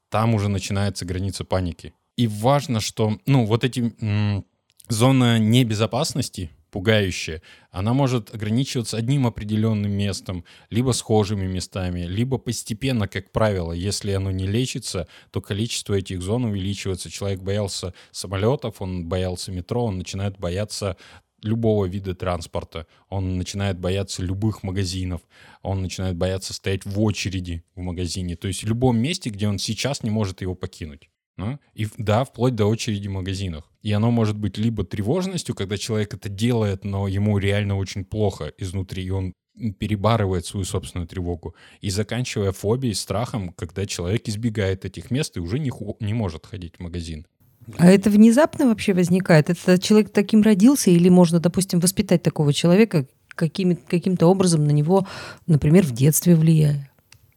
там 0.09 0.33
уже 0.33 0.47
начинается 0.47 1.03
граница 1.05 1.43
паники. 1.43 1.93
И 2.15 2.27
важно, 2.27 2.79
что, 2.79 3.19
ну, 3.25 3.45
вот 3.45 3.65
эти 3.65 3.93
зона 4.89 5.39
небезопасности, 5.39 6.51
пугающая, 6.71 7.41
она 7.71 7.93
может 7.93 8.35
ограничиваться 8.35 8.97
одним 8.97 9.27
определенным 9.27 9.91
местом, 9.91 10.43
либо 10.69 10.91
схожими 10.91 11.47
местами, 11.47 12.01
либо 12.01 12.37
постепенно, 12.37 13.07
как 13.07 13.31
правило, 13.31 13.71
если 13.71 14.11
оно 14.11 14.31
не 14.31 14.45
лечится, 14.45 15.07
то 15.31 15.39
количество 15.41 15.93
этих 15.93 16.21
зон 16.21 16.45
увеличивается. 16.45 17.09
Человек 17.09 17.39
боялся 17.41 17.93
самолетов, 18.11 18.81
он 18.81 19.05
боялся 19.05 19.51
метро, 19.51 19.85
он 19.85 19.97
начинает 19.97 20.37
бояться 20.37 20.97
любого 21.45 21.85
вида 21.85 22.13
транспорта. 22.15 22.87
Он 23.09 23.37
начинает 23.37 23.79
бояться 23.79 24.21
любых 24.21 24.63
магазинов. 24.63 25.21
Он 25.61 25.81
начинает 25.81 26.17
бояться 26.17 26.53
стоять 26.53 26.85
в 26.85 26.99
очереди 26.99 27.63
в 27.75 27.81
магазине. 27.81 28.35
То 28.35 28.47
есть 28.47 28.63
в 28.63 28.67
любом 28.67 28.97
месте, 28.97 29.29
где 29.29 29.47
он 29.47 29.59
сейчас 29.59 30.03
не 30.03 30.09
может 30.09 30.41
его 30.41 30.55
покинуть. 30.55 31.09
Ну, 31.37 31.59
И 31.73 31.87
да, 31.97 32.23
вплоть 32.23 32.55
до 32.55 32.65
очереди 32.65 33.07
в 33.07 33.11
магазинах. 33.11 33.69
И 33.81 33.91
оно 33.91 34.09
может 34.09 34.37
быть 34.37 34.57
либо 34.57 34.83
тревожностью, 34.83 35.53
когда 35.53 35.77
человек 35.77 36.13
это 36.13 36.29
делает, 36.29 36.85
но 36.85 37.07
ему 37.07 37.37
реально 37.37 37.77
очень 37.77 38.05
плохо 38.05 38.53
изнутри, 38.57 39.03
и 39.03 39.09
он 39.09 39.33
перебарывает 39.79 40.45
свою 40.45 40.65
собственную 40.65 41.07
тревогу. 41.07 41.55
И 41.81 41.89
заканчивая 41.89 42.51
фобией, 42.51 42.95
страхом, 42.95 43.53
когда 43.53 43.85
человек 43.85 44.27
избегает 44.27 44.85
этих 44.85 45.11
мест 45.11 45.37
и 45.37 45.39
уже 45.39 45.59
не, 45.59 45.71
не 45.99 46.13
может 46.13 46.45
ходить 46.45 46.75
в 46.77 46.81
магазин. 46.81 47.25
А 47.77 47.87
это 47.87 48.09
внезапно 48.09 48.67
вообще 48.67 48.93
возникает? 48.93 49.49
Это 49.49 49.79
человек 49.79 50.11
таким 50.11 50.41
родился 50.41 50.91
или 50.91 51.09
можно, 51.09 51.39
допустим, 51.39 51.79
воспитать 51.79 52.21
такого 52.21 52.53
человека 52.53 53.07
какими, 53.29 53.73
каким-то 53.75 54.27
образом 54.27 54.65
на 54.65 54.71
него, 54.71 55.07
например, 55.47 55.85
в 55.85 55.91
детстве 55.91 56.35
влияя? 56.35 56.89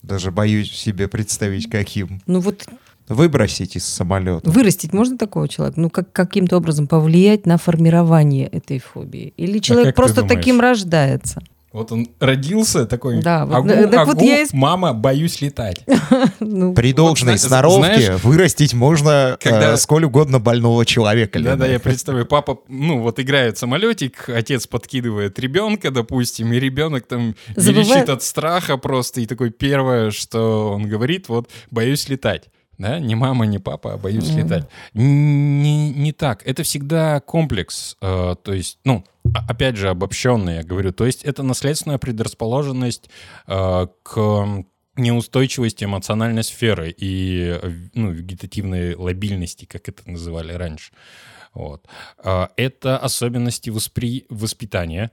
Даже 0.02 0.30
боюсь 0.30 0.70
себе 0.70 1.08
представить, 1.08 1.68
каким. 1.68 2.20
Ну 2.26 2.40
вот 2.40 2.66
Выбросить 3.08 3.76
из 3.76 3.84
самолета. 3.84 4.50
вырастить 4.50 4.92
можно 4.92 5.16
такого 5.18 5.48
человека? 5.48 5.80
Ну 5.80 5.90
как, 5.90 6.12
каким-то 6.12 6.56
образом 6.56 6.86
повлиять 6.86 7.46
на 7.46 7.58
формирование 7.58 8.46
этой 8.48 8.78
фобии? 8.80 9.32
Или 9.36 9.58
человек 9.60 9.86
как 9.86 9.94
ты 9.94 10.02
просто 10.12 10.22
таким 10.36 10.60
рождается? 10.60 11.40
Вот 11.70 11.92
он 11.92 12.08
родился 12.18 12.86
такой, 12.86 13.20
Да, 13.20 13.44
вот, 13.44 13.54
агу, 13.56 13.68
э, 13.68 13.86
так 13.88 14.06
вот 14.06 14.16
агу, 14.16 14.24
я 14.24 14.42
и- 14.42 14.46
мама, 14.54 14.94
боюсь 14.94 15.42
летать. 15.42 15.84
Ну, 16.40 16.72
При 16.72 16.94
должной 16.94 17.36
зна- 17.36 17.48
сноровке 17.48 18.00
знаешь, 18.00 18.22
вырастить 18.24 18.72
можно 18.72 19.36
когда- 19.40 19.74
э, 19.74 19.76
сколь 19.76 20.04
угодно 20.06 20.40
больного 20.40 20.86
человека. 20.86 21.38
Да, 21.40 21.56
да, 21.56 21.64
Лена. 21.66 21.72
я 21.74 21.78
представляю, 21.78 22.24
папа, 22.26 22.58
ну 22.68 23.00
вот 23.02 23.20
играет 23.20 23.58
самолетик, 23.58 24.30
отец 24.30 24.66
подкидывает 24.66 25.38
ребенка, 25.38 25.90
допустим, 25.90 26.52
и 26.54 26.58
ребенок 26.58 27.06
там 27.06 27.34
Забывает- 27.54 27.86
верещит 27.88 28.08
от 28.08 28.22
страха 28.22 28.78
просто, 28.78 29.20
и 29.20 29.26
такой 29.26 29.50
первое, 29.50 30.10
что 30.10 30.72
он 30.72 30.88
говорит, 30.88 31.28
вот, 31.28 31.50
боюсь 31.70 32.08
летать. 32.08 32.44
Да, 32.78 33.00
не 33.00 33.16
мама, 33.16 33.44
не 33.44 33.58
папа, 33.58 33.94
а 33.94 33.96
боюсь 33.96 34.30
летать. 34.30 34.68
Не, 34.94 35.90
не 35.90 36.12
так. 36.12 36.46
Это 36.46 36.62
всегда 36.62 37.20
комплекс. 37.20 37.96
э, 38.00 38.36
то 38.42 38.52
есть, 38.52 38.78
ну, 38.84 39.04
опять 39.48 39.76
же, 39.76 39.88
обобщенный, 39.88 40.56
я 40.56 40.62
говорю. 40.62 40.92
То 40.92 41.04
есть 41.04 41.24
это 41.24 41.42
наследственная 41.42 41.98
предрасположенность 41.98 43.10
э, 43.48 43.86
к 44.04 44.64
неустойчивости 44.98 45.84
эмоциональной 45.84 46.44
сферы 46.44 46.94
и 46.96 47.58
э, 47.60 47.70
ну, 47.94 48.10
вегетативной 48.10 48.94
лобильности, 48.94 49.64
как 49.64 49.88
это 49.88 50.08
называли 50.08 50.52
раньше. 50.52 50.92
Вот. 51.54 51.86
А, 52.18 52.50
Это 52.56 52.98
особенности 52.98 53.70
воспри... 53.70 54.26
воспитания, 54.28 55.10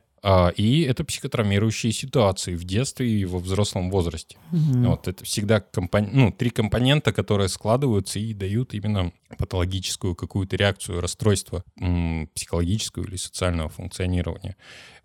и 0.56 0.82
это 0.82 1.04
психотравмирующие 1.04 1.92
ситуации 1.92 2.56
в 2.56 2.64
детстве 2.64 3.08
и 3.08 3.26
во 3.26 3.40
взрослом 3.40 3.92
возрасте. 3.92 4.38
Вот, 4.52 5.08
это 5.08 5.24
всегда 5.24 5.60
компон... 5.60 6.10
ну, 6.12 6.32
три 6.32 6.50
компонента, 6.50 7.14
которые 7.14 7.48
складываются 7.48 8.20
и 8.20 8.34
дают 8.34 8.74
именно 8.74 9.12
патологическую 9.38 10.16
какую-то 10.16 10.56
реакцию, 10.56 11.02
расстройство 11.02 11.64
м, 11.80 12.30
психологического 12.34 13.06
или 13.06 13.18
социального 13.18 13.70
функционирования. 13.70 14.56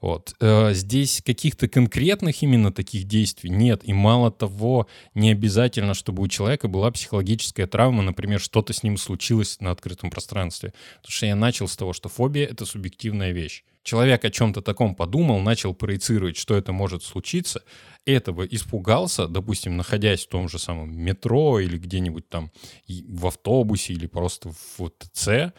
Вот. 0.01 0.35
Э, 0.41 0.73
Здесь 0.73 1.23
каких-то 1.25 1.69
конкретных 1.69 2.43
именно 2.43 2.73
таких 2.73 3.05
действий 3.05 3.51
нет. 3.51 3.83
И 3.85 3.93
мало 3.93 4.31
того, 4.31 4.87
не 5.15 5.31
обязательно, 5.31 5.95
чтобы 5.95 6.23
у 6.23 6.29
человека 6.29 6.69
была 6.69 6.91
психологическая 6.91 7.67
травма, 7.67 8.03
например, 8.03 8.41
что-то 8.41 8.73
с 8.73 8.83
ним 8.83 8.97
случилось 8.97 9.61
на 9.61 9.71
открытом 9.71 10.11
пространстве. 10.11 10.73
Потому 10.97 11.13
что 11.13 11.27
я 11.27 11.37
начал 11.37 11.69
с 11.69 11.77
того, 11.77 11.93
что 11.93 12.09
фобия— 12.09 12.47
это 12.51 12.65
субъективная 12.65 13.33
вещь. 13.33 13.65
Человек 13.83 14.25
о 14.25 14.31
чем-то 14.31 14.61
таком 14.61 14.95
подумал, 14.95 15.41
начал 15.41 15.75
проецировать, 15.75 16.37
что 16.37 16.55
это 16.55 16.73
может 16.73 17.03
случиться, 17.03 17.63
этого 18.05 18.45
испугался, 18.45 19.27
допустим, 19.27 19.77
находясь 19.77 20.27
в 20.27 20.29
том 20.29 20.49
же 20.49 20.59
самом 20.59 20.95
метро 20.95 21.61
или 21.61 21.79
где-нибудь 21.79 22.29
там 22.29 22.51
в 22.89 23.27
автобусе 23.27 23.95
или 23.95 24.07
просто 24.07 24.51
в 24.51 24.91
ТЦ, 24.91 25.53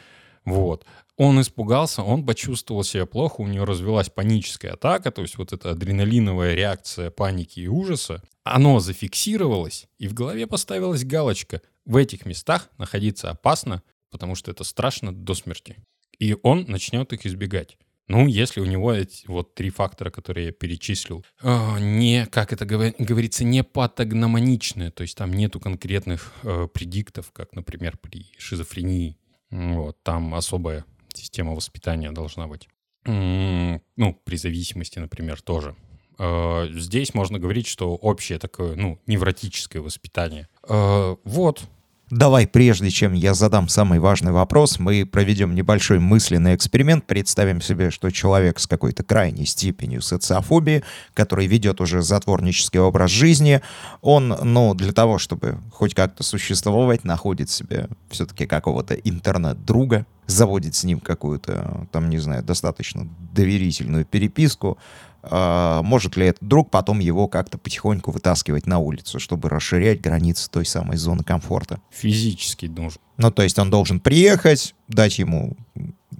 вот. 0.46 0.86
Он 1.18 1.40
испугался, 1.40 2.02
он 2.02 2.26
почувствовал 2.26 2.84
себя 2.84 3.06
плохо, 3.06 3.42
у 3.42 3.48
него 3.48 3.66
развилась 3.66 4.10
паническая 4.10 4.74
атака, 4.74 5.12
то 5.12 5.22
есть 5.22 5.38
вот 5.38 5.54
эта 5.54 5.72
адреналиновая 5.72 6.56
реакция 6.56 7.12
паники 7.12 7.60
и 7.60 7.68
ужаса. 7.68 8.24
Оно 8.44 8.80
зафиксировалось, 8.80 9.88
и 10.00 10.08
в 10.08 10.14
голове 10.16 10.48
поставилась 10.48 11.06
галочка. 11.06 11.62
В 11.86 11.96
этих 11.96 12.26
местах 12.26 12.70
находиться 12.78 13.30
опасно, 13.30 13.84
потому 14.10 14.34
что 14.34 14.50
это 14.50 14.64
страшно 14.64 15.14
до 15.14 15.36
смерти. 15.36 15.76
И 16.18 16.36
он 16.42 16.66
начнет 16.68 17.14
их 17.14 17.26
избегать. 17.26 17.78
Ну, 18.12 18.28
если 18.28 18.60
у 18.62 18.66
него 18.66 18.94
эти 18.94 19.26
вот 19.28 19.56
три 19.56 19.70
фактора, 19.70 20.10
которые 20.10 20.48
я 20.48 20.52
перечислил, 20.52 21.24
э, 21.42 21.80
не, 21.80 22.26
как 22.28 22.54
это 22.54 22.66
говор- 22.66 22.94
говорится, 23.00 23.44
не 23.44 23.64
патогномоничные, 23.64 24.92
то 24.92 25.04
есть 25.04 25.18
там 25.18 25.34
нету 25.34 25.60
конкретных 25.60 26.34
э, 26.44 26.68
предиктов, 26.74 27.32
как, 27.32 27.54
например, 27.56 27.98
при 27.98 28.26
шизофрении. 28.38 29.18
Вот, 29.50 30.02
там 30.04 30.34
особая 30.36 30.86
система 31.14 31.54
воспитания 31.56 32.12
должна 32.12 32.48
быть. 32.48 32.68
Ну, 33.06 34.14
при 34.24 34.36
зависимости, 34.38 35.00
например, 35.00 35.42
тоже. 35.42 35.76
Э, 36.20 36.68
Здесь 36.72 37.14
можно 37.14 37.40
говорить, 37.40 37.68
что 37.68 37.96
общее 37.96 38.38
такое, 38.40 38.76
ну, 38.76 39.00
невротическое 39.08 39.82
воспитание. 39.82 40.48
Э, 40.68 41.16
Вот, 41.24 41.64
Давай, 42.12 42.46
прежде 42.46 42.90
чем 42.90 43.14
я 43.14 43.34
задам 43.34 43.70
самый 43.70 44.00
важный 44.00 44.34
вопрос, 44.34 44.80
мы 44.80 45.06
проведем 45.06 45.56
небольшой 45.56 46.00
мысленный 46.00 46.56
эксперимент, 46.56 47.06
представим 47.08 47.62
себе, 47.62 47.90
что 47.90 48.12
человек 48.12 48.60
с 48.60 48.68
какой-то 48.68 49.02
крайней 49.02 49.46
степенью 49.46 50.02
социофобии, 50.02 50.84
который 51.14 51.48
ведет 51.48 51.80
уже 51.80 52.02
затворнический 52.02 52.82
образ 52.82 53.12
жизни, 53.12 53.62
он, 54.02 54.28
ну, 54.28 54.74
для 54.74 54.92
того, 54.92 55.20
чтобы 55.20 55.60
хоть 55.72 55.96
как-то 55.96 56.22
существовать, 56.24 57.06
находит 57.06 57.50
себе 57.50 57.88
все-таки 58.10 58.46
какого-то 58.46 58.94
интернет-друга, 58.96 60.06
заводит 60.28 60.76
с 60.76 60.84
ним 60.84 61.00
какую-то, 61.00 61.88
там, 61.92 62.10
не 62.10 62.18
знаю, 62.18 62.44
достаточно 62.44 63.08
доверительную 63.34 64.06
переписку, 64.06 64.78
а, 65.24 65.84
может 65.84 66.18
ли 66.18 66.28
этот 66.28 66.48
друг 66.48 66.72
потом 66.72 67.00
его 67.00 67.28
как-то 67.28 67.58
потихоньку 67.58 68.12
вытаскивать 68.12 68.66
на 68.66 68.80
улицу, 68.80 69.20
чтобы 69.20 69.50
расширять 69.50 70.02
границы 70.02 70.50
той 70.50 70.66
самой 70.66 70.98
зоны 70.98 71.24
комфорта. 71.24 71.80
физически 71.92 72.66
нужен. 72.66 73.00
Ну, 73.18 73.30
то 73.30 73.44
есть 73.44 73.60
он 73.60 73.70
должен 73.70 74.00
приехать, 74.00 74.74
дать 74.88 75.20
ему 75.20 75.56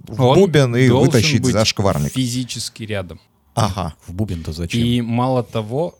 в 0.06 0.22
Он 0.22 0.38
бубен 0.38 0.76
и 0.76 0.88
должен 0.88 1.10
вытащить 1.10 1.42
быть 1.42 1.52
за 1.52 1.64
шкварник. 1.64 2.12
Физически 2.12 2.84
рядом. 2.84 3.20
Ага, 3.54 3.94
В 4.06 4.14
бубен-то 4.14 4.52
зачем? 4.52 4.80
И 4.80 5.00
мало 5.00 5.42
того, 5.42 5.98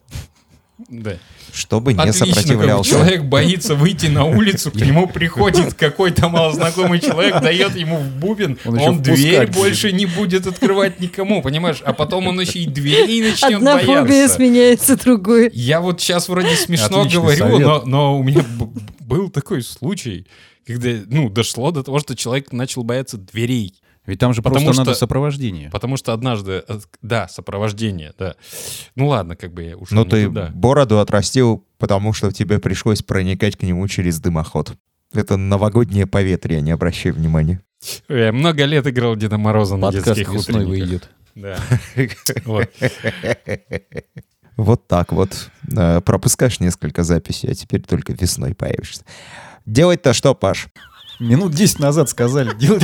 да. 0.88 1.18
чтобы 1.52 1.92
не 1.92 1.98
Отлично, 2.00 2.26
сопротивлялся. 2.26 2.90
человек 2.90 3.24
боится 3.24 3.74
выйти 3.74 4.06
на 4.06 4.24
улицу, 4.24 4.70
к 4.70 4.76
нему 4.76 5.06
приходит 5.06 5.74
какой-то 5.78 6.28
малознакомый 6.28 7.00
человек, 7.00 7.40
дает 7.40 7.76
ему 7.76 7.98
в 7.98 8.16
бубен, 8.16 8.58
Он 8.64 8.78
он, 8.78 9.02
дверь 9.02 9.46
будет. 9.46 9.56
больше 9.56 9.92
не 9.92 10.06
будет 10.06 10.46
открывать 10.46 11.00
никому, 11.00 11.42
понимаешь? 11.42 11.82
А 11.84 11.92
потом 11.92 12.26
он 12.28 12.40
еще 12.40 12.60
и 12.60 12.66
дверей 12.66 13.22
начнет 13.22 13.54
Одна 13.56 13.78
фобия 13.78 14.02
бояться. 14.02 14.36
сменяется 14.36 14.96
другой. 14.96 15.50
Я 15.52 15.80
вот 15.80 16.00
сейчас 16.00 16.28
вроде 16.28 16.54
смешно 16.56 17.00
Отличный 17.02 17.20
говорю, 17.20 17.38
совет. 17.38 17.60
но, 17.60 17.82
но 17.84 18.18
у 18.18 18.22
меня 18.22 18.42
б- 18.42 18.70
был 19.00 19.28
такой 19.30 19.62
случай, 19.62 20.26
когда, 20.66 20.90
ну, 21.06 21.28
дошло 21.28 21.70
до 21.70 21.82
того, 21.82 21.98
что 21.98 22.14
человек 22.16 22.52
начал 22.52 22.82
бояться 22.84 23.18
дверей. 23.18 23.74
Ведь 24.04 24.18
там 24.18 24.34
же 24.34 24.42
Потому 24.42 24.64
просто 24.64 24.80
надо 24.80 24.90
что- 24.92 24.98
сопровождение. 25.00 25.70
Потому 25.70 25.96
что 25.96 26.12
однажды, 26.12 26.64
э, 26.66 26.78
да, 27.02 27.28
сопровождение, 27.28 28.12
да. 28.18 28.34
Ну 28.96 29.06
ладно, 29.08 29.36
как 29.36 29.52
бы 29.54 29.62
я 29.62 29.76
ушел 29.76 29.96
Но 29.96 30.04
не 30.04 30.10
ты 30.10 30.24
туда. 30.26 30.50
бороду 30.54 30.98
отрастил, 30.98 31.64
потому 31.78 32.12
что 32.12 32.32
тебе 32.32 32.58
пришлось 32.58 33.02
проникать 33.02 33.56
к 33.56 33.62
нему 33.62 33.86
через 33.86 34.18
дымоход. 34.18 34.74
Это 35.14 35.36
новогоднее 35.36 36.06
поветрие, 36.06 36.60
не 36.62 36.72
обращай 36.72 37.12
внимания. 37.12 37.60
Я 38.08 38.32
много 38.32 38.64
лет 38.64 38.86
играл 38.86 39.14
Деда 39.16 39.38
Мороза 39.38 39.76
на 39.76 39.88
Подкаст 39.92 40.06
детских 40.16 40.32
весной 40.34 40.64
утренниках. 40.64 40.88
выйдет. 40.88 41.10
Да. 41.34 41.58
Вот. 42.44 42.68
Вот 44.56 44.86
так 44.86 45.12
вот. 45.12 45.50
Э, 45.76 46.00
Пропускаешь 46.02 46.60
несколько 46.60 47.02
записей, 47.04 47.50
а 47.50 47.54
теперь 47.54 47.80
только 47.82 48.12
весной 48.12 48.54
появишься. 48.54 49.02
Делать-то 49.64 50.12
что, 50.12 50.34
Паш? 50.34 50.68
Минут 51.22 51.52
10 51.54 51.78
назад 51.78 52.08
сказали 52.08 52.52
делать. 52.54 52.82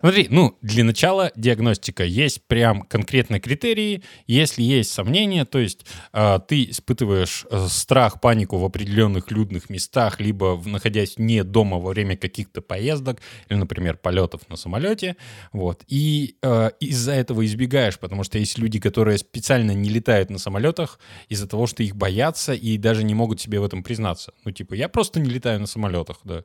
Смотри, 0.00 0.26
ну, 0.30 0.56
для 0.62 0.84
начала 0.84 1.32
диагностика. 1.36 2.04
Есть 2.04 2.46
прям 2.46 2.82
конкретные 2.82 3.40
критерии. 3.40 4.02
Если 4.26 4.62
есть 4.62 4.92
сомнения, 4.92 5.44
то 5.44 5.58
есть 5.58 5.86
э, 6.12 6.38
ты 6.46 6.64
испытываешь 6.64 7.46
э, 7.50 7.66
страх, 7.68 8.20
панику 8.20 8.58
в 8.58 8.64
определенных 8.64 9.30
людных 9.30 9.70
местах, 9.70 10.20
либо 10.20 10.56
в- 10.56 10.66
находясь 10.66 11.18
не 11.18 11.42
дома 11.44 11.78
во 11.78 11.90
время 11.90 12.16
каких-то 12.16 12.60
поездок, 12.60 13.20
или, 13.48 13.56
например, 13.56 13.96
полетов 13.96 14.48
на 14.48 14.56
самолете, 14.56 15.16
вот, 15.52 15.82
и 15.88 16.36
э, 16.42 16.70
из-за 16.80 17.12
этого 17.12 17.44
избегаешь, 17.44 17.98
потому 17.98 18.24
что 18.24 18.38
есть 18.38 18.58
люди, 18.58 18.78
которые 18.80 19.18
специально 19.18 19.72
не 19.72 19.88
летают 19.90 20.30
на 20.30 20.38
самолетах 20.38 20.98
из-за 21.28 21.46
того, 21.48 21.66
что 21.66 21.82
их 21.82 21.96
боятся 21.96 22.52
и 22.52 22.76
даже 22.78 23.04
не 23.04 23.14
могут 23.14 23.40
себе 23.40 23.60
в 23.60 23.64
этом 23.64 23.82
признаться. 23.82 24.32
Ну, 24.44 24.50
типа, 24.50 24.74
я 24.74 24.88
просто 24.88 25.20
не 25.20 25.30
летаю 25.30 25.60
на 25.60 25.66
самолетах, 25.66 26.18
да. 26.24 26.44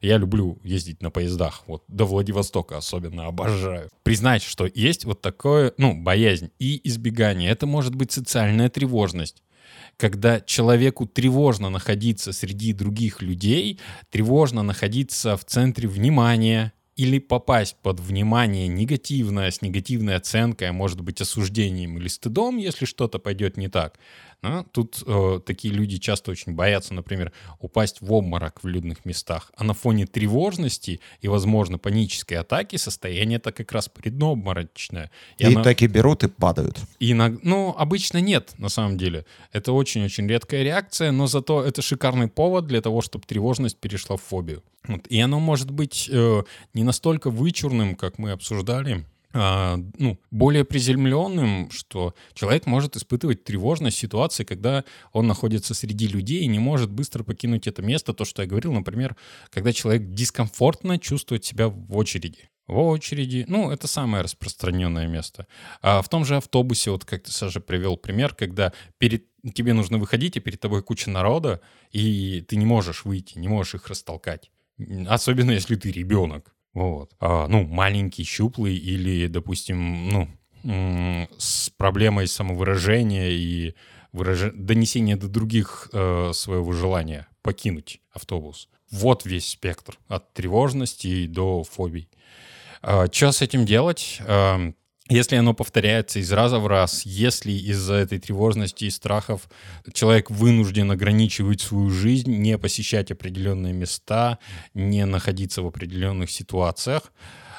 Я 0.00 0.18
люблю 0.18 0.58
ездить 0.64 1.02
на 1.02 1.10
поездах, 1.10 1.62
вот, 1.66 1.84
до 1.88 2.04
Владивостока 2.04 2.78
особенно 2.86 3.26
обожаю. 3.26 3.90
Признать, 4.04 4.42
что 4.42 4.68
есть 4.72 5.04
вот 5.04 5.20
такое, 5.20 5.72
ну, 5.76 5.94
боязнь 6.00 6.50
и 6.58 6.80
избегание. 6.84 7.50
Это 7.50 7.66
может 7.66 7.94
быть 7.94 8.12
социальная 8.12 8.68
тревожность. 8.68 9.42
Когда 9.96 10.40
человеку 10.40 11.06
тревожно 11.06 11.68
находиться 11.70 12.32
среди 12.32 12.72
других 12.72 13.22
людей, 13.22 13.80
тревожно 14.10 14.62
находиться 14.62 15.36
в 15.36 15.44
центре 15.44 15.88
внимания, 15.88 16.72
или 16.96 17.18
попасть 17.18 17.76
под 17.82 18.00
внимание 18.00 18.68
негативное, 18.68 19.50
с 19.50 19.60
негативной 19.60 20.16
оценкой, 20.16 20.70
а 20.70 20.72
может 20.72 21.02
быть 21.02 21.20
осуждением 21.20 21.98
или 21.98 22.08
стыдом, 22.08 22.56
если 22.56 22.86
что-то 22.86 23.18
пойдет 23.18 23.58
не 23.58 23.68
так. 23.68 23.98
Но 24.42 24.64
тут 24.70 25.02
э, 25.06 25.40
такие 25.44 25.72
люди 25.74 25.96
часто 25.98 26.30
очень 26.30 26.52
боятся, 26.52 26.94
например, 26.94 27.32
упасть 27.58 28.00
в 28.00 28.12
обморок 28.12 28.62
в 28.62 28.68
людных 28.68 29.04
местах. 29.04 29.50
А 29.56 29.64
на 29.64 29.74
фоне 29.74 30.06
тревожности 30.06 31.00
и, 31.20 31.28
возможно, 31.28 31.78
панической 31.78 32.38
атаки 32.38 32.76
состояние 32.76 33.38
это 33.38 33.50
как 33.50 33.72
раз 33.72 33.88
предобморочное. 33.88 35.10
И, 35.38 35.46
оно- 35.46 35.62
таки 35.62 35.86
берут 35.86 36.22
и 36.24 36.28
падают. 36.28 36.78
и 37.00 37.12
иног- 37.12 37.40
ну, 37.42 37.74
обычно 37.76 38.18
нет, 38.18 38.54
на 38.58 38.68
самом 38.68 38.98
деле. 38.98 39.24
Это 39.52 39.72
очень-очень 39.72 40.28
редкая 40.28 40.62
реакция, 40.62 41.12
но 41.12 41.26
зато 41.26 41.62
это 41.64 41.82
шикарный 41.82 42.28
повод 42.28 42.66
для 42.66 42.80
того, 42.80 43.00
чтобы 43.02 43.24
тревожность 43.26 43.78
перешла 43.78 44.16
в 44.16 44.22
фобию. 44.22 44.62
Вот. 44.86 45.06
И 45.08 45.18
оно 45.20 45.40
может 45.40 45.70
быть 45.70 46.08
э, 46.12 46.42
не 46.74 46.84
настолько 46.84 47.30
вычурным, 47.30 47.96
как 47.96 48.18
мы 48.18 48.30
обсуждали, 48.30 49.04
ну, 49.32 50.18
более 50.30 50.64
приземленным, 50.64 51.70
что 51.70 52.14
человек 52.34 52.66
может 52.66 52.96
испытывать 52.96 53.44
тревожность 53.44 53.98
ситуации, 53.98 54.44
когда 54.44 54.84
он 55.12 55.26
находится 55.26 55.74
среди 55.74 56.08
людей 56.08 56.42
и 56.42 56.48
не 56.48 56.58
может 56.58 56.90
быстро 56.90 57.22
покинуть 57.22 57.66
это 57.66 57.82
место. 57.82 58.14
То, 58.14 58.24
что 58.24 58.42
я 58.42 58.48
говорил, 58.48 58.72
например, 58.72 59.16
когда 59.50 59.72
человек 59.72 60.10
дискомфортно 60.10 60.98
чувствует 60.98 61.44
себя 61.44 61.68
в 61.68 61.96
очереди. 61.96 62.50
В 62.66 62.78
очереди, 62.78 63.44
ну, 63.46 63.70
это 63.70 63.86
самое 63.86 64.24
распространенное 64.24 65.06
место. 65.06 65.46
А 65.82 66.02
в 66.02 66.08
том 66.08 66.24
же 66.24 66.36
автобусе, 66.36 66.90
вот 66.90 67.04
как 67.04 67.22
ты, 67.22 67.30
Саша, 67.30 67.60
привел 67.60 67.96
пример, 67.96 68.34
когда 68.34 68.72
перед 68.98 69.26
тебе 69.54 69.72
нужно 69.72 69.98
выходить, 69.98 70.36
и 70.36 70.40
перед 70.40 70.58
тобой 70.58 70.82
куча 70.82 71.08
народа, 71.08 71.60
и 71.92 72.44
ты 72.48 72.56
не 72.56 72.66
можешь 72.66 73.04
выйти, 73.04 73.38
не 73.38 73.46
можешь 73.46 73.76
их 73.76 73.86
растолкать. 73.86 74.50
Особенно, 75.06 75.52
если 75.52 75.76
ты 75.76 75.92
ребенок. 75.92 76.55
Вот. 76.76 77.14
А, 77.20 77.48
ну, 77.48 77.64
маленький, 77.64 78.22
щуплый 78.22 78.76
или, 78.76 79.28
допустим, 79.28 80.10
ну, 80.10 81.28
с 81.38 81.70
проблемой 81.70 82.26
самовыражения 82.26 83.30
и 83.30 83.74
выраж- 84.12 84.52
донесения 84.52 85.16
до 85.16 85.26
других 85.28 85.88
э, 85.94 86.32
своего 86.34 86.72
желания 86.72 87.28
покинуть 87.40 88.02
автобус. 88.12 88.68
Вот 88.90 89.24
весь 89.24 89.48
спектр 89.48 89.98
от 90.06 90.34
тревожности 90.34 91.26
до 91.26 91.64
фобий. 91.64 92.10
Что 92.82 93.32
с 93.32 93.40
этим 93.40 93.64
делать? 93.64 94.20
А, 94.26 94.72
Если 95.08 95.36
оно 95.36 95.54
повторяется 95.54 96.18
из 96.18 96.32
раза 96.32 96.58
в 96.58 96.66
раз, 96.66 97.06
если 97.06 97.52
из-за 97.52 97.94
этой 97.94 98.18
тревожности 98.18 98.86
и 98.86 98.90
страхов 98.90 99.48
человек 99.92 100.30
вынужден 100.30 100.90
ограничивать 100.90 101.60
свою 101.60 101.90
жизнь, 101.90 102.32
не 102.32 102.58
посещать 102.58 103.12
определенные 103.12 103.72
места, 103.72 104.38
не 104.74 105.06
находиться 105.06 105.62
в 105.62 105.66
определенных 105.66 106.30
ситуациях, 106.30 107.12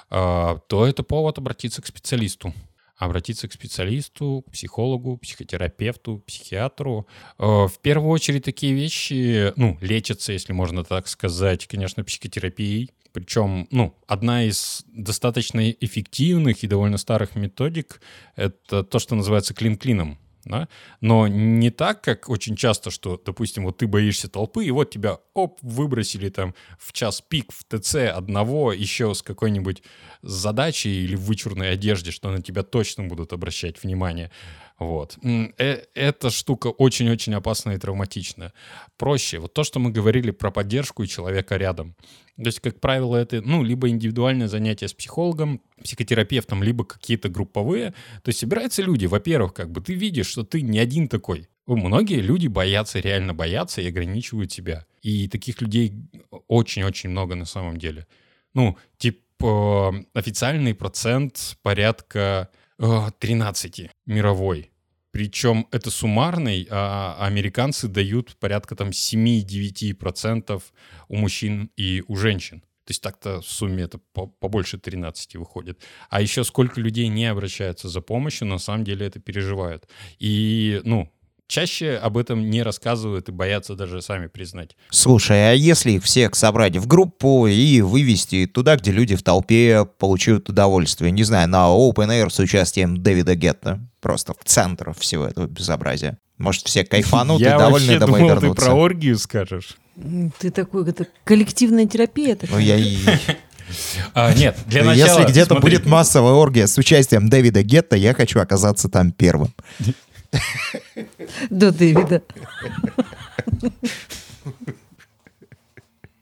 а, 0.10 0.58
то 0.68 0.86
это 0.86 1.04
повод 1.04 1.38
обратиться 1.38 1.82
к 1.82 1.88
специалисту. 1.88 2.54
Обратиться 2.98 3.48
к 3.48 3.54
специалисту, 3.54 4.44
к 4.48 4.52
психологу, 4.52 5.18
психотерапевту, 5.18 6.24
психиатру. 6.26 7.08
Э, 7.38 7.68
В 7.68 7.74
первую 7.84 8.10
очередь 8.10 8.44
такие 8.44 8.74
вещи, 8.74 9.54
ну, 9.56 9.78
лечатся, 9.82 10.34
если 10.34 10.52
можно 10.52 10.84
так 10.84 11.08
сказать, 11.08 11.68
конечно, 11.68 12.04
психотерапией. 12.04 12.90
Причем, 13.18 13.68
ну, 13.72 13.98
одна 14.06 14.44
из 14.44 14.86
достаточно 14.94 15.72
эффективных 15.72 16.64
и 16.64 16.68
довольно 16.68 17.00
старых 17.00 17.36
методик— 17.36 18.00
это 18.36 18.84
то, 18.84 19.00
что 19.00 19.16
называется 19.16 19.56
клин-клином. 19.56 20.20
Да? 20.46 20.70
Но 21.02 21.28
не 21.28 21.72
так, 21.72 22.02
как 22.02 22.30
очень 22.30 22.56
часто, 22.56 22.92
что, 22.92 23.20
допустим, 23.26 23.64
вот 23.64 23.78
ты 23.78 23.88
боишься 23.88 24.30
толпы, 24.30 24.66
и 24.66 24.72
вот 24.72 24.92
тебя, 24.92 25.18
оп, 25.34 25.58
выбросили 25.64 26.30
там 26.30 26.54
в 26.78 26.94
час 26.94 27.22
пик 27.28 27.52
в 27.52 27.64
ТЦ 27.64 27.96
одного 27.96 28.72
еще 28.72 29.16
с 29.16 29.24
какой-нибудь 29.24 29.82
задачей 30.22 31.04
или 31.04 31.16
в 31.16 31.22
вычурной 31.22 31.72
одежде, 31.72 32.12
что 32.12 32.30
на 32.30 32.44
тебя 32.44 32.62
точно 32.62 33.06
будут 33.06 33.34
обращать 33.34 33.82
внимание. 33.82 34.30
Вот. 34.80 35.18
Э- 35.24 35.84
Эта 35.96 36.30
штука 36.30 36.68
очень-очень 36.68 37.34
опасная 37.34 37.76
и 37.76 37.80
травматичная. 37.80 38.54
Проще. 38.98 39.40
Вот 39.40 39.54
то, 39.54 39.64
что 39.64 39.80
мы 39.80 39.92
говорили 39.92 40.32
про 40.32 40.52
поддержку 40.52 41.04
и 41.04 41.08
человека 41.08 41.58
рядом. 41.58 41.96
То 42.38 42.46
есть, 42.46 42.60
как 42.60 42.80
правило, 42.80 43.16
это, 43.16 43.42
ну, 43.42 43.64
либо 43.64 43.90
индивидуальное 43.90 44.48
занятие 44.48 44.88
с 44.88 44.94
психологом, 44.94 45.62
психотерапевтом, 45.84 46.62
либо 46.62 46.86
какие-то 46.86 47.30
групповые. 47.30 47.96
То 48.22 48.30
есть 48.30 48.40
собираются 48.40 48.84
люди, 48.84 49.08
во-первых, 49.08 49.56
как 49.56 49.72
бы 49.72 49.82
ты 49.82 49.96
видишь, 49.96 50.28
что 50.28 50.44
ты 50.44 50.62
не 50.62 50.78
один 50.78 51.08
такой. 51.08 51.48
Многие 51.66 52.22
люди 52.22 52.48
боятся, 52.48 53.00
реально 53.00 53.34
боятся 53.34 53.82
и 53.82 53.88
ограничивают 53.88 54.52
себя. 54.52 54.86
И 55.02 55.28
таких 55.28 55.62
людей 55.62 55.94
очень-очень 56.48 57.10
много 57.10 57.36
на 57.36 57.46
самом 57.46 57.78
деле. 57.78 58.06
Ну, 58.54 58.78
типа 58.98 60.06
официальный 60.14 60.76
процент 60.76 61.58
порядка 61.64 62.50
13 62.78 63.90
мировой. 64.06 64.72
Причем 65.12 65.68
это 65.72 65.90
суммарный, 65.90 66.68
а 66.70 67.18
американцы 67.20 67.88
дают 67.88 68.36
порядка 68.38 68.76
там 68.76 68.90
7-9% 68.90 70.62
у 71.08 71.16
мужчин 71.16 71.72
и 71.76 72.04
у 72.08 72.16
женщин. 72.16 72.62
То 72.88 72.92
есть 72.92 73.02
так-то 73.02 73.42
в 73.42 73.46
сумме 73.46 73.84
это 73.84 73.98
по- 74.14 74.28
побольше 74.28 74.78
13 74.78 75.36
выходит. 75.36 75.82
А 76.10 76.22
еще 76.22 76.44
сколько 76.44 76.80
людей 76.80 77.08
не 77.08 77.26
обращаются 77.26 77.90
за 77.90 78.00
помощью, 78.02 78.48
на 78.48 78.60
самом 78.60 78.86
деле 78.86 79.08
это 79.08 79.20
переживают. 79.20 79.90
И, 80.20 80.80
ну, 80.86 81.12
чаще 81.48 81.96
об 81.96 82.18
этом 82.18 82.50
не 82.50 82.62
рассказывают 82.62 83.30
и 83.30 83.32
боятся 83.32 83.76
даже 83.76 84.02
сами 84.02 84.28
признать. 84.28 84.76
Слушай, 84.90 85.52
а 85.52 85.54
если 85.54 85.92
их 85.94 86.04
всех 86.04 86.36
собрать 86.36 86.76
в 86.78 86.88
группу 86.88 87.48
и 87.48 87.82
вывести 87.82 88.46
туда, 88.46 88.76
где 88.76 88.92
люди 88.92 89.16
в 89.16 89.24
толпе 89.24 89.86
получают 89.98 90.50
удовольствие, 90.50 91.12
не 91.12 91.24
знаю, 91.24 91.48
на 91.50 91.68
Open 91.68 92.10
Air 92.10 92.30
с 92.30 92.40
участием 92.40 93.02
Дэвида 93.02 93.36
Гетта, 93.36 93.80
просто 94.02 94.34
в 94.34 94.44
центр 94.46 94.94
всего 94.98 95.26
этого 95.26 95.48
безобразия. 95.48 96.18
Может, 96.38 96.68
все 96.68 96.84
кайфанут 96.86 97.42
и 97.42 97.46
Я 97.46 97.58
довольны 97.58 97.94
вообще 97.94 98.00
домой 98.00 98.20
думал, 98.20 98.40
ты 98.42 98.54
про 98.54 98.74
оргию 98.74 99.18
скажешь. 99.18 99.78
Ты 100.40 100.52
такой, 100.52 100.88
это 100.88 101.08
коллективная 101.24 101.88
терапия 101.88 102.36
Ну, 102.42 102.48
такая. 102.48 102.62
я 102.62 102.78
и... 102.78 102.98
А, 104.14 104.34
нет, 104.34 104.58
для 104.68 104.84
начала... 104.84 105.20
Если 105.20 105.32
где-то 105.32 105.56
смотри, 105.56 105.78
будет 105.78 105.86
массовая 105.86 106.34
оргия 106.34 106.68
с 106.68 106.78
участием 106.78 107.30
Дэвида 107.30 107.64
Гетта, 107.64 107.96
я 107.96 108.14
хочу 108.14 108.40
оказаться 108.40 108.88
там 108.90 109.12
первым. 109.12 109.54
До 111.50 111.72
Дэвида. 111.72 112.22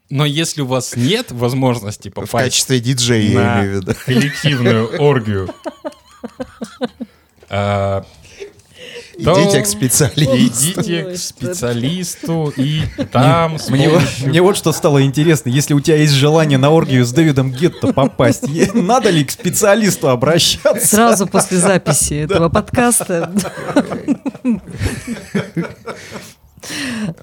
Но 0.08 0.24
если 0.24 0.60
у 0.60 0.66
вас 0.66 0.94
нет 0.94 1.32
возможности 1.32 2.10
В 2.10 2.14
попасть 2.14 2.32
качестве 2.32 2.80
диджея, 2.80 3.22
я 3.22 3.60
имею 3.62 3.72
в 3.72 3.82
виду. 3.82 3.94
коллективную 4.04 5.00
оргию, 5.00 5.52
а, 7.48 8.06
то 9.24 9.42
Идите 9.42 9.62
к 9.62 9.66
специалисту. 9.66 10.36
идите 10.36 11.04
к 11.04 11.16
специалисту 11.16 12.52
и 12.56 12.82
там 13.12 13.56
Мне, 13.68 13.90
мне 14.24 14.42
вот 14.42 14.56
что 14.56 14.72
стало 14.72 15.02
интересно. 15.02 15.48
Если 15.48 15.74
у 15.74 15.80
тебя 15.80 15.96
есть 15.96 16.12
желание 16.12 16.58
на 16.58 16.70
оргию 16.70 17.04
с 17.04 17.12
Дэвидом 17.12 17.50
Гетто 17.50 17.92
попасть, 17.92 18.44
надо 18.74 19.10
ли 19.10 19.24
к 19.24 19.30
специалисту 19.30 20.08
обращаться? 20.08 20.86
Сразу 20.86 21.26
после 21.26 21.58
записи 21.58 22.14
этого 22.24 22.48
подкаста. 22.48 23.32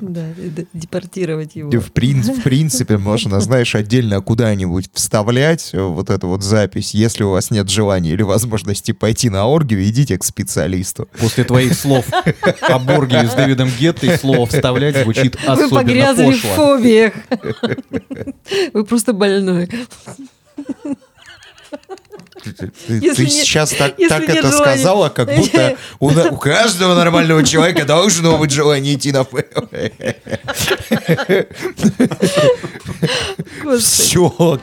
Да, 0.02 0.26
депортировать 0.74 1.56
его. 1.56 1.70
В, 1.72 1.92
прин- 1.92 2.22
в 2.22 2.44
принципе, 2.44 2.98
можно, 2.98 3.40
знаешь, 3.42 3.76
отдельно 3.76 4.22
куда-нибудь 4.22 4.90
вставлять 4.94 5.72
э, 5.74 5.82
вот 5.82 6.10
эту 6.10 6.28
вот 6.28 6.44
запись. 6.44 6.94
Если 6.94 7.24
у 7.24 7.32
вас 7.32 7.52
нет 7.52 7.70
желания 7.70 8.12
или 8.12 8.22
возможности 8.22 8.92
пойти 8.92 9.30
на 9.30 9.46
оргию, 9.46 9.84
идите 9.88 10.18
к 10.18 10.24
специалисту. 10.24 11.08
После 11.20 11.44
твоих 11.44 11.74
слов 11.74 12.06
о 12.62 12.80
Борге 12.80 13.28
с 13.28 13.34
Дэвидом 13.34 13.70
Геттой 13.80 14.18
слово 14.18 14.46
вставлять 14.46 14.98
звучит 15.04 15.36
Вы 15.46 15.52
особенно 15.54 15.70
погрязли 15.82 16.32
в 16.32 16.42
пошло. 16.42 16.56
фобиях. 16.56 17.14
Вы 18.74 18.86
просто 18.86 19.14
больной. 19.14 19.70
Ты, 22.44 22.72
ты 22.88 23.00
нет- 23.00 23.18
сейчас 23.18 23.72
так, 23.72 23.96
так 24.10 24.24
это 24.24 24.50
желания. 24.50 24.52
сказала, 24.52 25.10
как 25.10 25.34
будто 25.36 25.78
у, 26.00 26.10
у 26.10 26.38
каждого 26.38 26.96
нормального 26.96 27.44
человека 27.44 27.86
должно 27.86 28.38
быть 28.38 28.52
желание 28.52 28.96
идти 28.96 29.12
на 29.12 29.24
Господи. 29.24 29.92
Все. 33.80 34.60